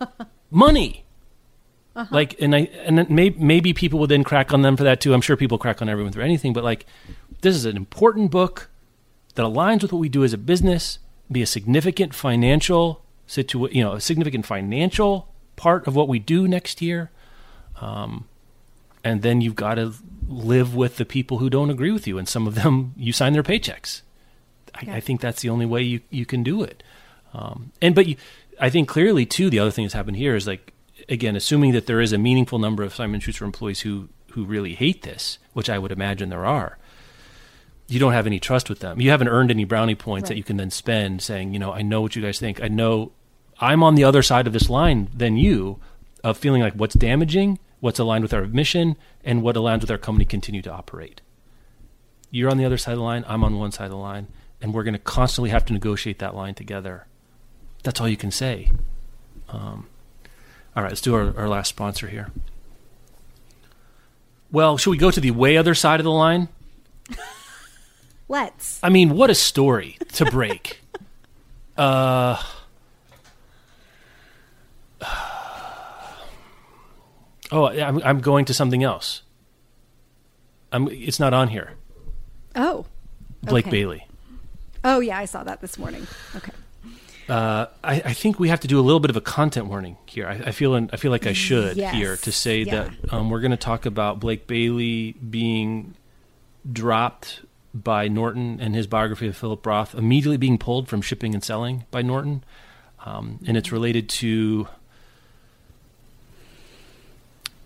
[0.50, 1.04] money.
[2.10, 5.00] Like, and I and then may, maybe people would then crack on them for that
[5.00, 5.14] too.
[5.14, 6.86] I'm sure people crack on everyone for anything, but like,
[7.40, 8.68] this is an important book
[9.34, 10.98] that aligns with what we do as a business,
[11.30, 16.48] be a significant financial situa- you know, a significant financial part of what we do
[16.48, 17.10] next year.
[17.80, 18.26] Um,
[19.04, 19.94] and then you've got to
[20.28, 23.32] live with the people who don't agree with you, and some of them you sign
[23.32, 24.02] their paychecks.
[24.74, 24.94] I, Yeah.
[24.96, 26.82] I think that's the only way you you can do it.
[27.34, 28.16] Um, and but you,
[28.60, 30.72] I think clearly too, the other thing that's happened here is like
[31.08, 34.74] again, assuming that there is a meaningful number of Simon Schuster employees who who really
[34.74, 36.78] hate this, which I would imagine there are
[37.88, 39.00] you don't have any trust with them.
[39.00, 41.80] You haven't earned any brownie points that you can then spend saying, you know, I
[41.80, 42.62] know what you guys think.
[42.62, 43.12] I know
[43.60, 45.80] I'm on the other side of this line than you
[46.22, 49.98] of feeling like what's damaging, what's aligned with our mission, and what aligns with our
[49.98, 51.22] company continue to operate.
[52.30, 54.28] You're on the other side of the line, I'm on one side of the line,
[54.60, 57.06] and we're going to constantly have to negotiate that line together.
[57.84, 58.70] That's all you can say.
[59.48, 59.86] Um,
[60.78, 62.30] all right, let's do our, our last sponsor here.
[64.52, 66.46] Well, should we go to the way other side of the line?
[68.28, 68.78] Let's.
[68.80, 70.80] I mean, what a story to break.
[71.76, 72.40] uh,
[77.50, 79.22] oh, I'm, I'm going to something else.
[80.70, 81.72] I'm, it's not on here.
[82.54, 82.86] Oh.
[83.42, 83.70] Blake Okay.
[83.72, 84.06] Bailey.
[84.84, 86.06] Oh yeah, I saw that this morning.
[86.36, 86.52] Okay.
[87.28, 89.96] Uh, I, I think we have to do a little bit of a content warning
[90.06, 90.26] here.
[90.26, 91.94] I, I feel in, I feel like I should Yes.
[91.94, 92.88] here to say Yeah.
[93.02, 95.94] that um, we're going to talk about Blake Bailey being
[96.70, 97.42] dropped
[97.74, 101.84] by Norton and his biography of Philip Roth immediately being pulled from shipping and selling
[101.90, 102.42] by Norton.
[103.04, 104.66] um, and it's related to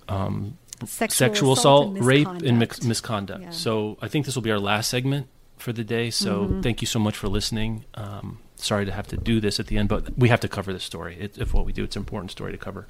[0.09, 2.79] um, Sexual, sexual assault, and rape, and misconduct.
[2.81, 3.43] mis- misconduct.
[3.43, 3.51] Yeah.
[3.51, 6.11] So I think this will be our last segment for the day.
[6.11, 6.61] So Mm-hmm.
[6.63, 7.85] thank you so much for listening.
[7.95, 10.73] Um, sorry to have to do this at the end, but we have to cover
[10.73, 11.17] this story.
[11.19, 12.87] It, if what we do, it's an important story to cover.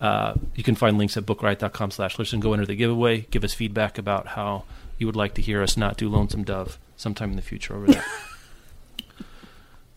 [0.00, 2.40] Uh, you can find links at bookriot.com slash listen.
[2.40, 3.22] Go enter the giveaway.
[3.30, 4.64] Give us feedback about how
[4.98, 7.86] you would like to hear us not do Lonesome Dove sometime in the future over
[7.86, 8.04] there.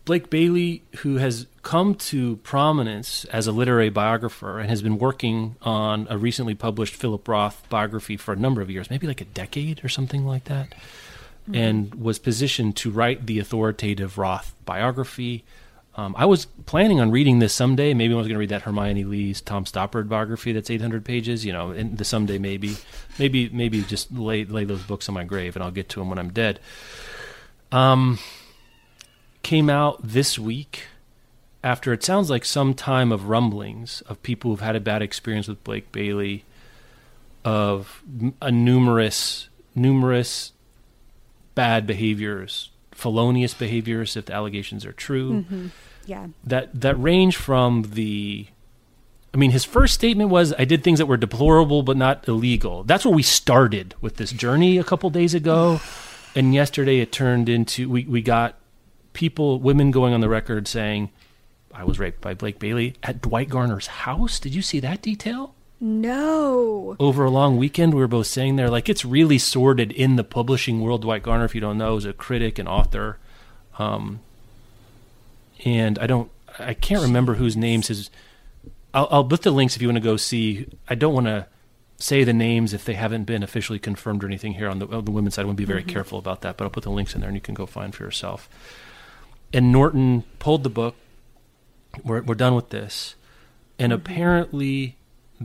[0.04, 5.54] Blake Bailey, who has come to prominence as a literary biographer and has been working
[5.62, 9.26] on a recently published Philip Roth biography for a number of years, maybe like a
[9.26, 10.74] decade or something like that,
[11.52, 15.44] and was positioned to write the authoritative Roth biography.
[15.94, 17.92] Um, I was planning on reading this someday.
[17.92, 21.44] Maybe I was going to read that Hermione Lee's Tom Stoppard biography that's 800 pages.
[21.44, 22.76] You know, in the someday maybe,
[23.18, 26.08] maybe maybe just lay lay those books on my grave and I'll get to them
[26.08, 26.60] when I'm dead.
[27.70, 28.18] Um,
[29.42, 30.84] came out this week
[31.64, 35.46] after it sounds like some time of rumblings of people who've had a bad experience
[35.46, 36.44] with Blake Bailey,
[37.44, 38.02] of
[38.40, 40.52] a numerous numerous
[41.54, 45.66] bad behaviors, felonious behaviors, if the allegations are true mm-hmm.
[46.04, 46.28] Yeah.
[46.44, 48.46] that that range from the
[49.32, 52.82] I mean his first statement was I did things that were deplorable but not illegal.
[52.84, 55.80] That's where we started with this journey a couple days ago.
[56.34, 58.58] And yesterday it turned into we, we got
[59.12, 61.10] people women going on the record saying
[61.74, 64.40] I was raped by Blake Bailey at Dwight Garner's house.
[64.40, 65.54] Did you see that detail?
[65.84, 66.94] No.
[67.00, 70.22] over a long weekend, we were both saying there, like it's really sorted in the
[70.22, 71.02] publishing world.
[71.02, 73.18] Dwight Garner, if you don't know, is a critic and author,
[73.78, 74.20] um,
[75.64, 78.10] and I don't, I can't remember whose names his.
[78.94, 80.68] I'll, I'll put the links if you want to go see.
[80.88, 81.46] I don't want to
[81.96, 85.04] say the names if they haven't been officially confirmed or anything here on the, on
[85.04, 85.42] the women's side.
[85.42, 87.28] I want to be very careful about that, but I'll put the links in there
[87.28, 88.48] and you can go find for yourself.
[89.52, 90.94] And Norton pulled the book.
[92.04, 93.16] We're, we're done with this.
[93.78, 94.96] And apparently,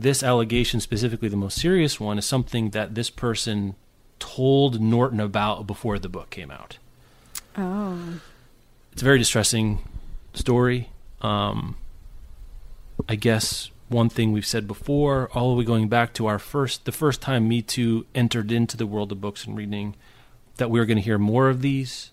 [0.02, 3.74] this allegation, specifically the most serious one, is something that this person
[4.18, 6.78] told Norton about before the book came out.
[7.56, 8.20] Oh.
[8.92, 9.80] It's a very distressing
[10.34, 10.90] story.
[11.20, 11.76] Um,
[13.08, 16.84] I guess one thing we've said before, all the way going back to our first,
[16.84, 19.96] the first time Me Too entered into the world of books and reading,
[20.56, 22.10] that we were going to hear more of these.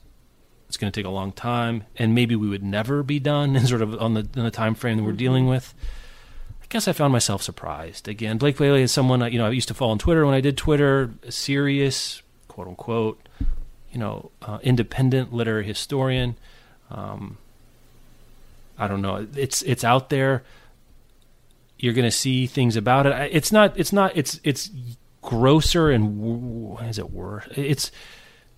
[0.68, 3.68] It's going to take a long time, and maybe we would never be done, and
[3.70, 5.74] sort of on the on the time frame that we're dealing with.
[6.66, 8.40] I guess I found myself surprised again.
[8.40, 10.42] Blake Bailey is someone I- you know I used to follow on Twitter when I
[10.42, 13.30] did Twitter, a serious quote unquote,
[13.92, 16.36] you know, uh, independent literary historian.
[16.90, 17.38] Um,
[18.80, 19.28] I don't know.
[19.36, 20.44] It's it's out there.
[21.78, 23.30] You're going to see things about it.
[23.32, 23.78] It's not.
[23.78, 24.18] It's not.
[24.18, 24.72] It's it's
[25.22, 27.48] grosser and is it worse?
[27.56, 27.92] It's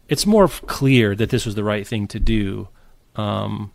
[0.08, 2.70] it's more clear that this was the right thing to do.
[3.18, 3.72] Um,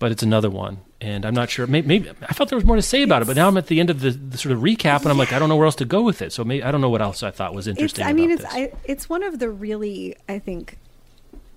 [0.00, 1.66] but it's another one, and I'm not sure.
[1.66, 3.66] Maybe, maybe I felt there was more to say about it, but now I'm at
[3.66, 5.66] the end of the, the sort of recap, and I'm like, I don't know where
[5.66, 6.32] else to go with it.
[6.32, 8.06] So maybe I don't know what else I thought was It's, interesting.
[8.06, 8.44] I mean, it's.
[8.48, 10.78] I, it's one of the really, I think,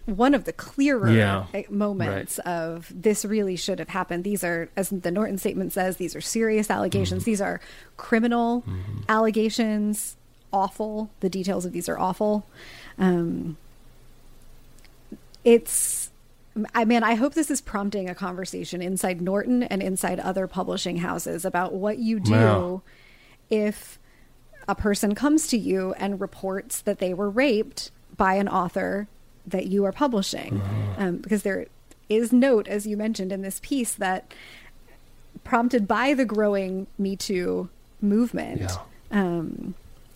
[0.06, 1.46] one of the clearer Yeah.
[1.54, 4.24] uh, moments of this really should have happened.
[4.26, 7.22] These are, as the Norton statement says, these are serious allegations.
[7.22, 7.32] Mm-hmm.
[7.32, 7.62] These are
[7.96, 8.64] criminal
[9.08, 10.16] allegations.
[10.52, 11.10] Awful.
[11.22, 12.46] The details of these are awful.
[12.98, 13.58] Um,
[15.44, 16.07] it's
[16.74, 20.98] I mean, I hope this is prompting a conversation inside Norton and inside other publishing
[20.98, 22.82] houses about what you do Wow.
[23.50, 24.00] if
[24.68, 29.08] a person comes to you and reports that they were raped by an author
[29.46, 30.62] that you are publishing.
[30.98, 31.68] Um, because there
[32.10, 34.34] is note, as you mentioned in this piece, that
[35.44, 37.70] prompted by the growing Me Too
[38.02, 38.62] movement.
[38.62, 38.78] Yeah.
[39.12, 39.76] Um,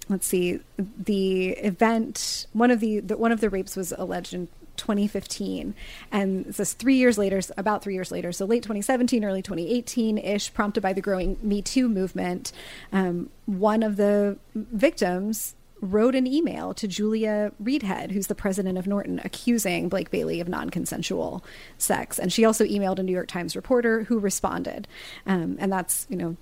[0.10, 4.48] let's see, the event, one of the, the one of the rapes was alleged in
[4.82, 5.74] 2015,
[6.12, 10.18] and this is three years later, about three years later, so late 2017, early 2018
[10.18, 12.52] ish, prompted by the growing Me Too movement.
[12.92, 18.88] Um, one of the victims wrote an email to Julia Reidhead, who's the president of
[18.88, 21.44] Norton, accusing Blake Bailey of non consensual
[21.78, 22.20] sex.
[22.20, 24.88] And she also emailed a New York Times reporter who responded.
[25.26, 26.38] Um, and that's, you know,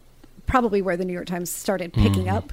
[0.46, 2.52] probably where the New York Times started picking up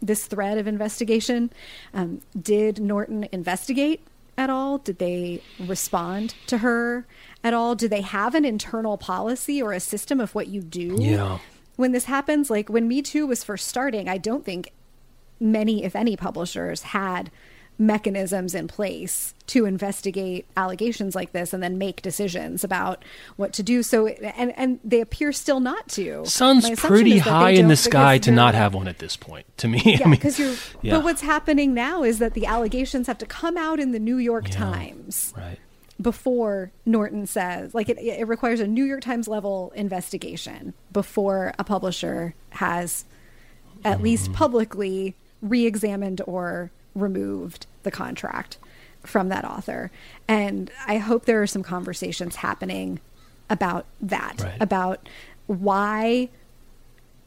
[0.00, 1.50] this thread of investigation.
[1.92, 4.00] Um, did Norton investigate
[4.38, 4.78] at all?
[4.78, 7.06] Did they respond to her
[7.44, 7.74] at all?
[7.74, 10.96] Do they have an internal policy or a system of what you do?
[10.98, 11.40] Yeah.
[11.76, 14.72] When this happens, like when Me Too was first starting, I don't think
[15.38, 17.30] many, if any, publishers had
[17.78, 23.04] mechanisms in place to investigate allegations like this and then make decisions about
[23.36, 23.82] what to do.
[23.82, 26.24] So, and and they appear still not to.
[26.26, 29.16] Sun's pretty is that they high in the sky to not have one at this
[29.16, 29.46] point.
[29.58, 30.54] To me, yeah, I mean, because you're.
[30.82, 30.96] yeah.
[30.96, 34.18] But what's happening now is that the allegations have to come out in the New
[34.18, 34.58] York Yeah.
[34.58, 35.58] Times, right.
[36.00, 41.64] before Norton says, like it, it requires a New York Times level investigation before a
[41.64, 43.04] publisher has
[43.84, 44.34] at least mm.
[44.34, 48.58] publicly re examined or removed the contract
[49.04, 49.90] from that author.
[50.26, 53.00] And I hope there are some conversations happening
[53.48, 54.56] about that, Right.
[54.60, 55.08] about
[55.46, 56.28] why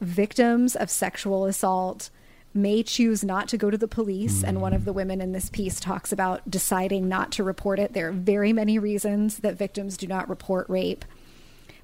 [0.00, 2.10] victims of sexual assault
[2.54, 4.44] may choose not to go to the police.
[4.44, 7.94] And one of the women in this piece talks about deciding not to report it.
[7.94, 11.04] There are very many reasons that victims do not report rape,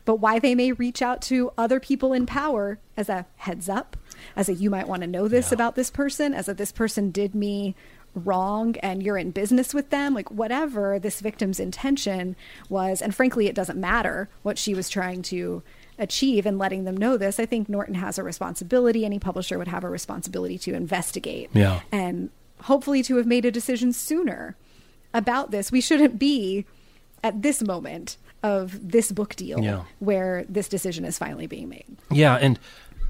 [0.05, 3.97] but why they may reach out to other people in power as a heads up,
[4.37, 5.55] as a you might want to know this Yeah.
[5.55, 7.75] about this person, as a this person did me
[8.19, 12.37] wrong and you're in business with them like whatever this victim's intention
[12.69, 15.63] was and frankly it doesn't matter what she was trying to
[15.99, 19.05] achieve and letting them know this i think norton has a responsibility.
[19.05, 21.51] Any publisher would have a responsibility to investigate.
[21.53, 21.81] Yeah.
[21.91, 22.31] and
[22.63, 24.57] hopefully to have made a decision sooner
[25.15, 25.71] about this.
[25.73, 26.67] We shouldn't be
[27.25, 29.85] at this moment of this book deal Yeah.
[30.01, 31.87] where this decision is finally being made.
[32.11, 32.59] Yeah, and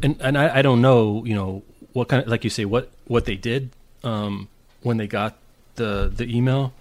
[0.03, 2.91] and and I, I don't know, you know, what kind of like you say what
[3.07, 3.71] what they did.
[4.05, 4.49] Um,
[4.83, 5.37] when they got
[5.77, 6.73] the the email.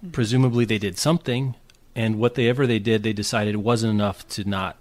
[0.00, 0.10] Hmm.
[0.10, 1.54] Presumably, they did something,
[1.94, 4.76] and whatever they did, they decided it wasn't enough to not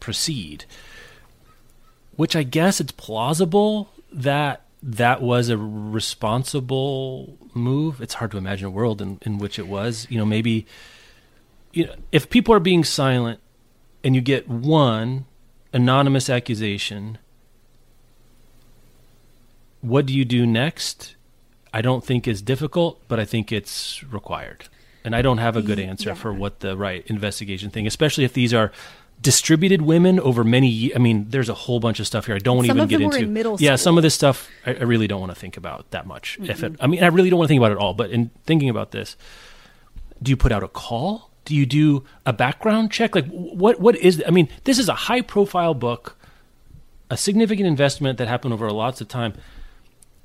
[0.00, 0.64] proceed.
[2.16, 8.00] Which I guess it's plausible that that was a responsible move.
[8.00, 10.06] It's hard to imagine a world in, in which it was.
[10.08, 10.66] You know, maybe
[11.72, 13.40] you know, if people are being silent
[14.02, 15.26] and you get one
[15.72, 17.18] anonymous accusation,
[19.80, 21.15] what do you do next?
[21.76, 24.64] I don't think is difficult, but I think it's required.
[25.04, 26.14] And I don't have a good answer yeah.
[26.14, 28.72] for what the right investigation thing, especially if these are
[29.20, 32.64] distributed women over many I mean, there's a whole bunch of stuff here I don't
[32.64, 33.18] Some even get into.
[33.18, 35.90] in middle yeah, some of this stuff I, I really don't want to think about
[35.90, 36.38] that much.
[36.40, 37.92] If it, I mean, I really don't want to think about it at all.
[37.92, 39.14] But in thinking about this,
[40.22, 41.30] do you put out a call?
[41.44, 43.14] Do you do a background check?
[43.14, 46.16] Like what what is I mean, this is a high profile book,
[47.10, 49.34] a significant investment that happened over lots of time.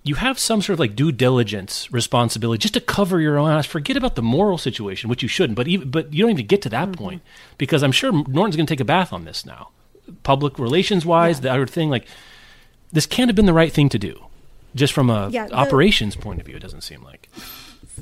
[0.04, 3.68] You have some sort of like due diligence responsibility just to cover your own ass.
[3.68, 5.56] Forget about the moral situation, which you shouldn't.
[5.56, 7.04] But even but you don't even get to that mm-hmm.
[7.04, 7.22] point
[7.58, 9.70] because I'm sure Norton's going to take a bath on this now,
[10.24, 11.90] public relations wise, the other thing.
[11.90, 12.08] Like
[12.92, 14.26] this can't have been the right thing to do,
[14.74, 16.56] just from a Yeah, the- operations point of view.
[16.56, 17.30] It doesn't seem like.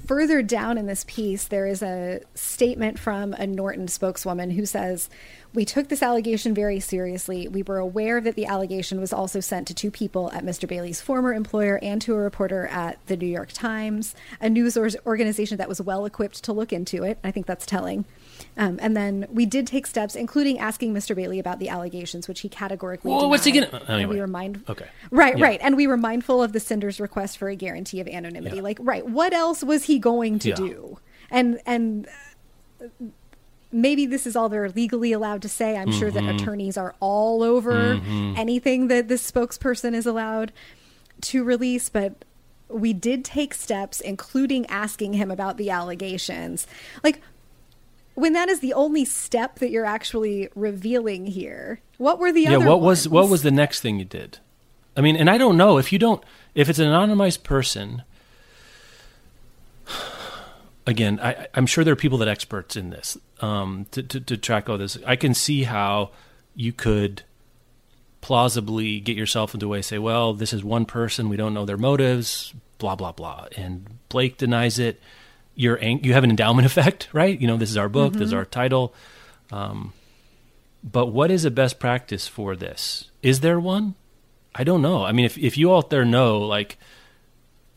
[0.06, 5.10] Further down in this piece, there is a statement from a Norton spokeswoman who says,
[5.54, 7.48] We took this allegation very seriously.
[7.48, 10.68] We were aware that the allegation was also sent to two people at Mr.
[10.68, 15.58] Bailey's former employer and to a reporter at the New York Times, a news organization
[15.58, 17.18] that was well equipped to look into it.
[17.24, 18.06] I think that's telling.
[18.58, 21.16] Um, and then we did take steps, including asking Mr.
[21.16, 24.16] Bailey about the allegations, which he categorically Well, what's he gonna- And anyway.
[24.16, 24.88] we were mind- Okay.
[25.12, 25.46] Right, Yeah.
[25.46, 25.60] right.
[25.64, 28.58] And we were mindful of the sender's request for a guarantee of anonymity.
[28.58, 28.62] Yeah.
[28.64, 30.56] Like, right, what else was he going to Yeah.
[30.56, 31.00] do?
[31.32, 32.08] And and
[33.72, 35.78] maybe this is all they're legally allowed to say.
[35.78, 36.36] I'm sure that Mm-hmm.
[36.38, 38.00] attorneys are all over
[38.36, 40.52] anything that this spokesperson is allowed
[41.22, 42.26] to release, but
[42.68, 46.66] we did take steps, including asking him about the allegations.
[47.04, 47.22] Like,
[48.20, 52.58] when that is the only step that you're actually revealing here, what were the yeah
[52.58, 54.40] other what was what was the next thing you did?
[54.98, 56.22] I mean and i don't know if you don't
[56.56, 58.04] if it's an anonymized person
[60.88, 64.20] again I, i'm sure there are people that are experts in this um, to, to,
[64.20, 64.98] to track all this.
[65.06, 66.12] I can see how
[66.56, 67.24] you could
[68.20, 71.66] plausibly get yourself into a way say well this is one person we don't know
[71.66, 73.46] their motives blah blah blah.
[73.56, 75.00] And blake denies it
[75.80, 78.30] ang- you have an endowment effect right you know this is our book this is
[78.30, 78.40] mm-hmm.
[78.40, 78.94] our title
[79.52, 79.94] um,
[80.84, 83.12] but what is a best practice for this?
[83.22, 83.96] Is there one?
[84.56, 85.04] I don't know.
[85.04, 86.78] I mean, if if you out there know, like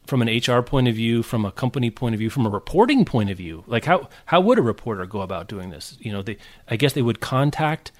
[0.06, 3.04] from an HR point of view, from a company point of view, from a reporting
[3.04, 5.96] point of view, like how how would a reporter go about doing this?
[6.00, 7.92] You know, they I guess they would contact,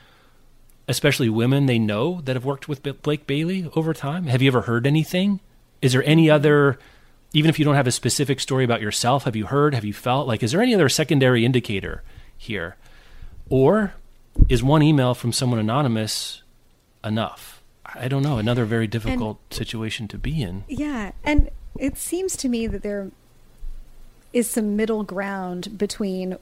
[0.89, 4.27] especially women they know that have worked with Blake Bailey over time.
[4.27, 5.41] Have you ever heard anything?
[5.81, 6.79] Is there any other?
[7.35, 9.75] Even if you don't have a specific story about yourself, have you heard?
[9.75, 10.27] Have you felt?
[10.27, 12.03] Like, is there any other secondary indicator
[12.37, 12.77] here?
[13.49, 13.95] Or
[14.49, 16.43] is one email from someone anonymous
[17.05, 17.63] enough?
[17.95, 18.39] I don't know.
[18.39, 20.65] Another very difficult situation to be in.
[20.69, 23.11] Yeah, and it seems to me that there
[24.33, 26.37] is some middle ground between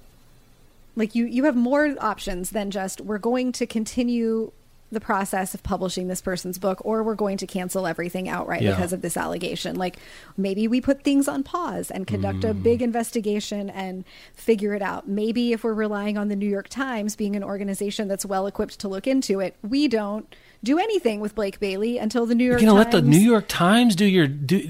[0.97, 4.53] like you you have more options than just we're going to continue
[4.93, 8.71] the process of publishing this person's book or we're going to cancel everything outright Yeah.
[8.73, 9.77] because of this allegation.
[9.77, 9.99] Like
[10.37, 12.63] maybe we put things on pause and conduct a Mm.
[12.63, 15.09] big investigation and figure it out.
[15.09, 18.81] Maybe if we're relying on the New York Times being an organization that's well equipped
[18.81, 22.61] to look into it, we don't do anything with Blake Bailey until the New York
[22.61, 24.61] You're gonna Times let the New York Times do your do,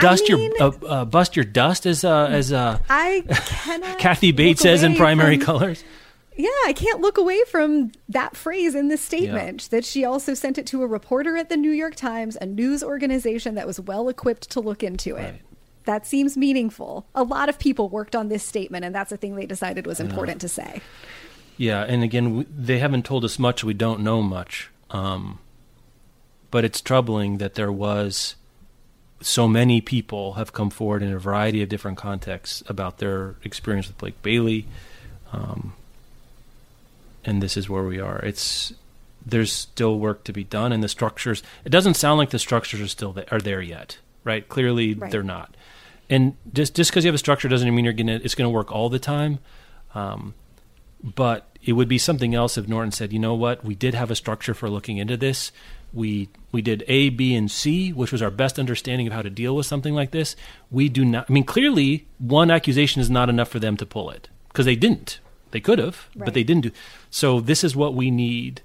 [0.00, 4.32] dust mean- your uh, uh, bust your dust as uh, as uh, I cannot Kathy
[4.32, 5.82] Bates says in primary from- colors.
[6.38, 10.56] Yeah, I can't look away from that phrase in this statement that she also sent
[10.56, 14.08] it to a reporter at the New York Times, a news organization that was well
[14.08, 15.22] equipped to look into it.
[15.22, 15.42] Right.
[15.86, 17.06] That seems meaningful.
[17.12, 19.98] A lot of people worked on this statement, and that's a thing they decided was
[19.98, 20.80] important to say.
[21.56, 23.64] Yeah, and again, we, they haven't told us much.
[23.64, 24.70] We don't know much.
[24.90, 25.40] Um,
[26.52, 28.36] but it's troubling that there was
[29.20, 33.88] so many people have come forward in a variety of different contexts about their experience
[33.88, 34.68] with Blake Bailey.
[35.32, 35.72] Um,
[37.24, 38.18] and this is where we are.
[38.20, 38.72] It's
[39.24, 41.42] there's still work to be done, and the structures.
[41.64, 44.48] It doesn't sound like the structures are still there, are there yet, right?
[44.48, 45.10] Clearly, Right.
[45.10, 45.54] they're not.
[46.08, 48.72] And just just because you have a structure doesn't mean you're gonna it's gonna work
[48.72, 49.40] all the time.
[49.94, 50.34] Um,
[51.02, 54.10] but it would be something else if Norton said, you know what, we did have
[54.10, 55.52] a structure for looking into this.
[55.92, 59.30] We we did A, B, and C, which was our best understanding of how to
[59.30, 60.36] deal with something like this.
[60.70, 61.26] We do not.
[61.28, 64.76] I mean, clearly, one accusation is not enough for them to pull it because they
[64.76, 65.18] didn't.
[65.50, 66.26] They could have, Right.
[66.26, 66.70] but they didn't do.
[67.10, 68.60] So this is what we need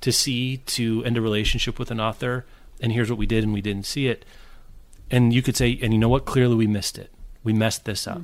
[0.00, 2.44] to see to end a relationship with an author.
[2.80, 4.24] And here's what we did, and we didn't see it.
[5.10, 6.24] And you could say, and you know what?
[6.24, 7.10] Clearly, we missed it.
[7.42, 8.22] We messed this up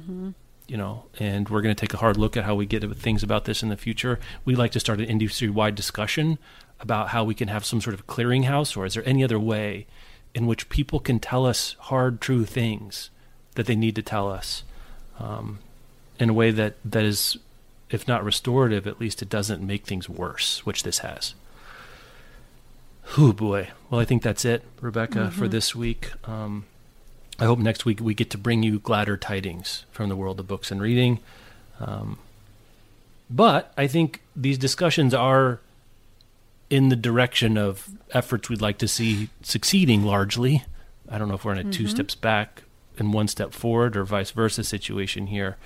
[0.68, 3.22] you know, and we're going to take a hard look at how we get things
[3.22, 4.18] about this in the future.
[4.44, 6.38] We'd like to start an industry-wide discussion
[6.80, 9.86] about how we can have some sort of clearinghouse, or is there any other way
[10.34, 13.11] in which people can tell us hard, true things
[13.55, 14.64] that they need to tell us
[15.18, 15.61] um,
[16.18, 17.38] in a way that that is,
[17.91, 21.34] if not restorative, at least it doesn't make things worse, which this has.
[23.16, 23.68] Oh boy.
[23.89, 26.11] Well, I think that's it, Rebecca, for this week.
[26.28, 26.64] Um,
[27.39, 30.49] I hope next week we get to bring you gladder tidings from the world of
[30.49, 31.20] books and reading.
[31.78, 32.18] Um,
[33.30, 35.61] but I think these discussions are
[36.70, 40.64] in the direction of efforts we'd like to see succeeding largely.
[41.09, 42.62] I don't know if we're in a two steps back
[42.99, 45.57] and one step forward or vice versa situation here.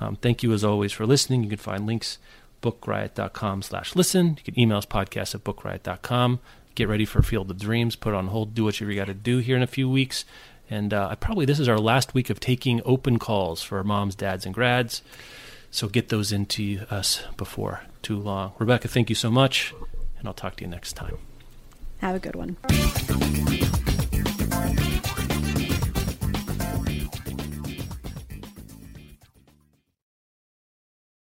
[0.00, 1.44] Um, thank you as always for listening.
[1.44, 2.18] You can find links
[2.62, 4.38] bookriot.com slash listen.
[4.38, 6.40] You can email us podcast at bookriot.com.
[6.74, 7.96] Get ready for Field of Dreams.
[7.96, 8.54] Put on hold.
[8.54, 10.24] Do what you got to do here in a few weeks.
[10.70, 14.14] And uh, I probably this is our last week of taking open calls for moms,
[14.14, 15.02] dads, and grads.
[15.70, 18.52] So get those into us before too long.
[18.58, 19.74] Rebecca, thank you so much,
[20.18, 21.18] and I'll talk to you next time.
[21.98, 22.56] Have a good one.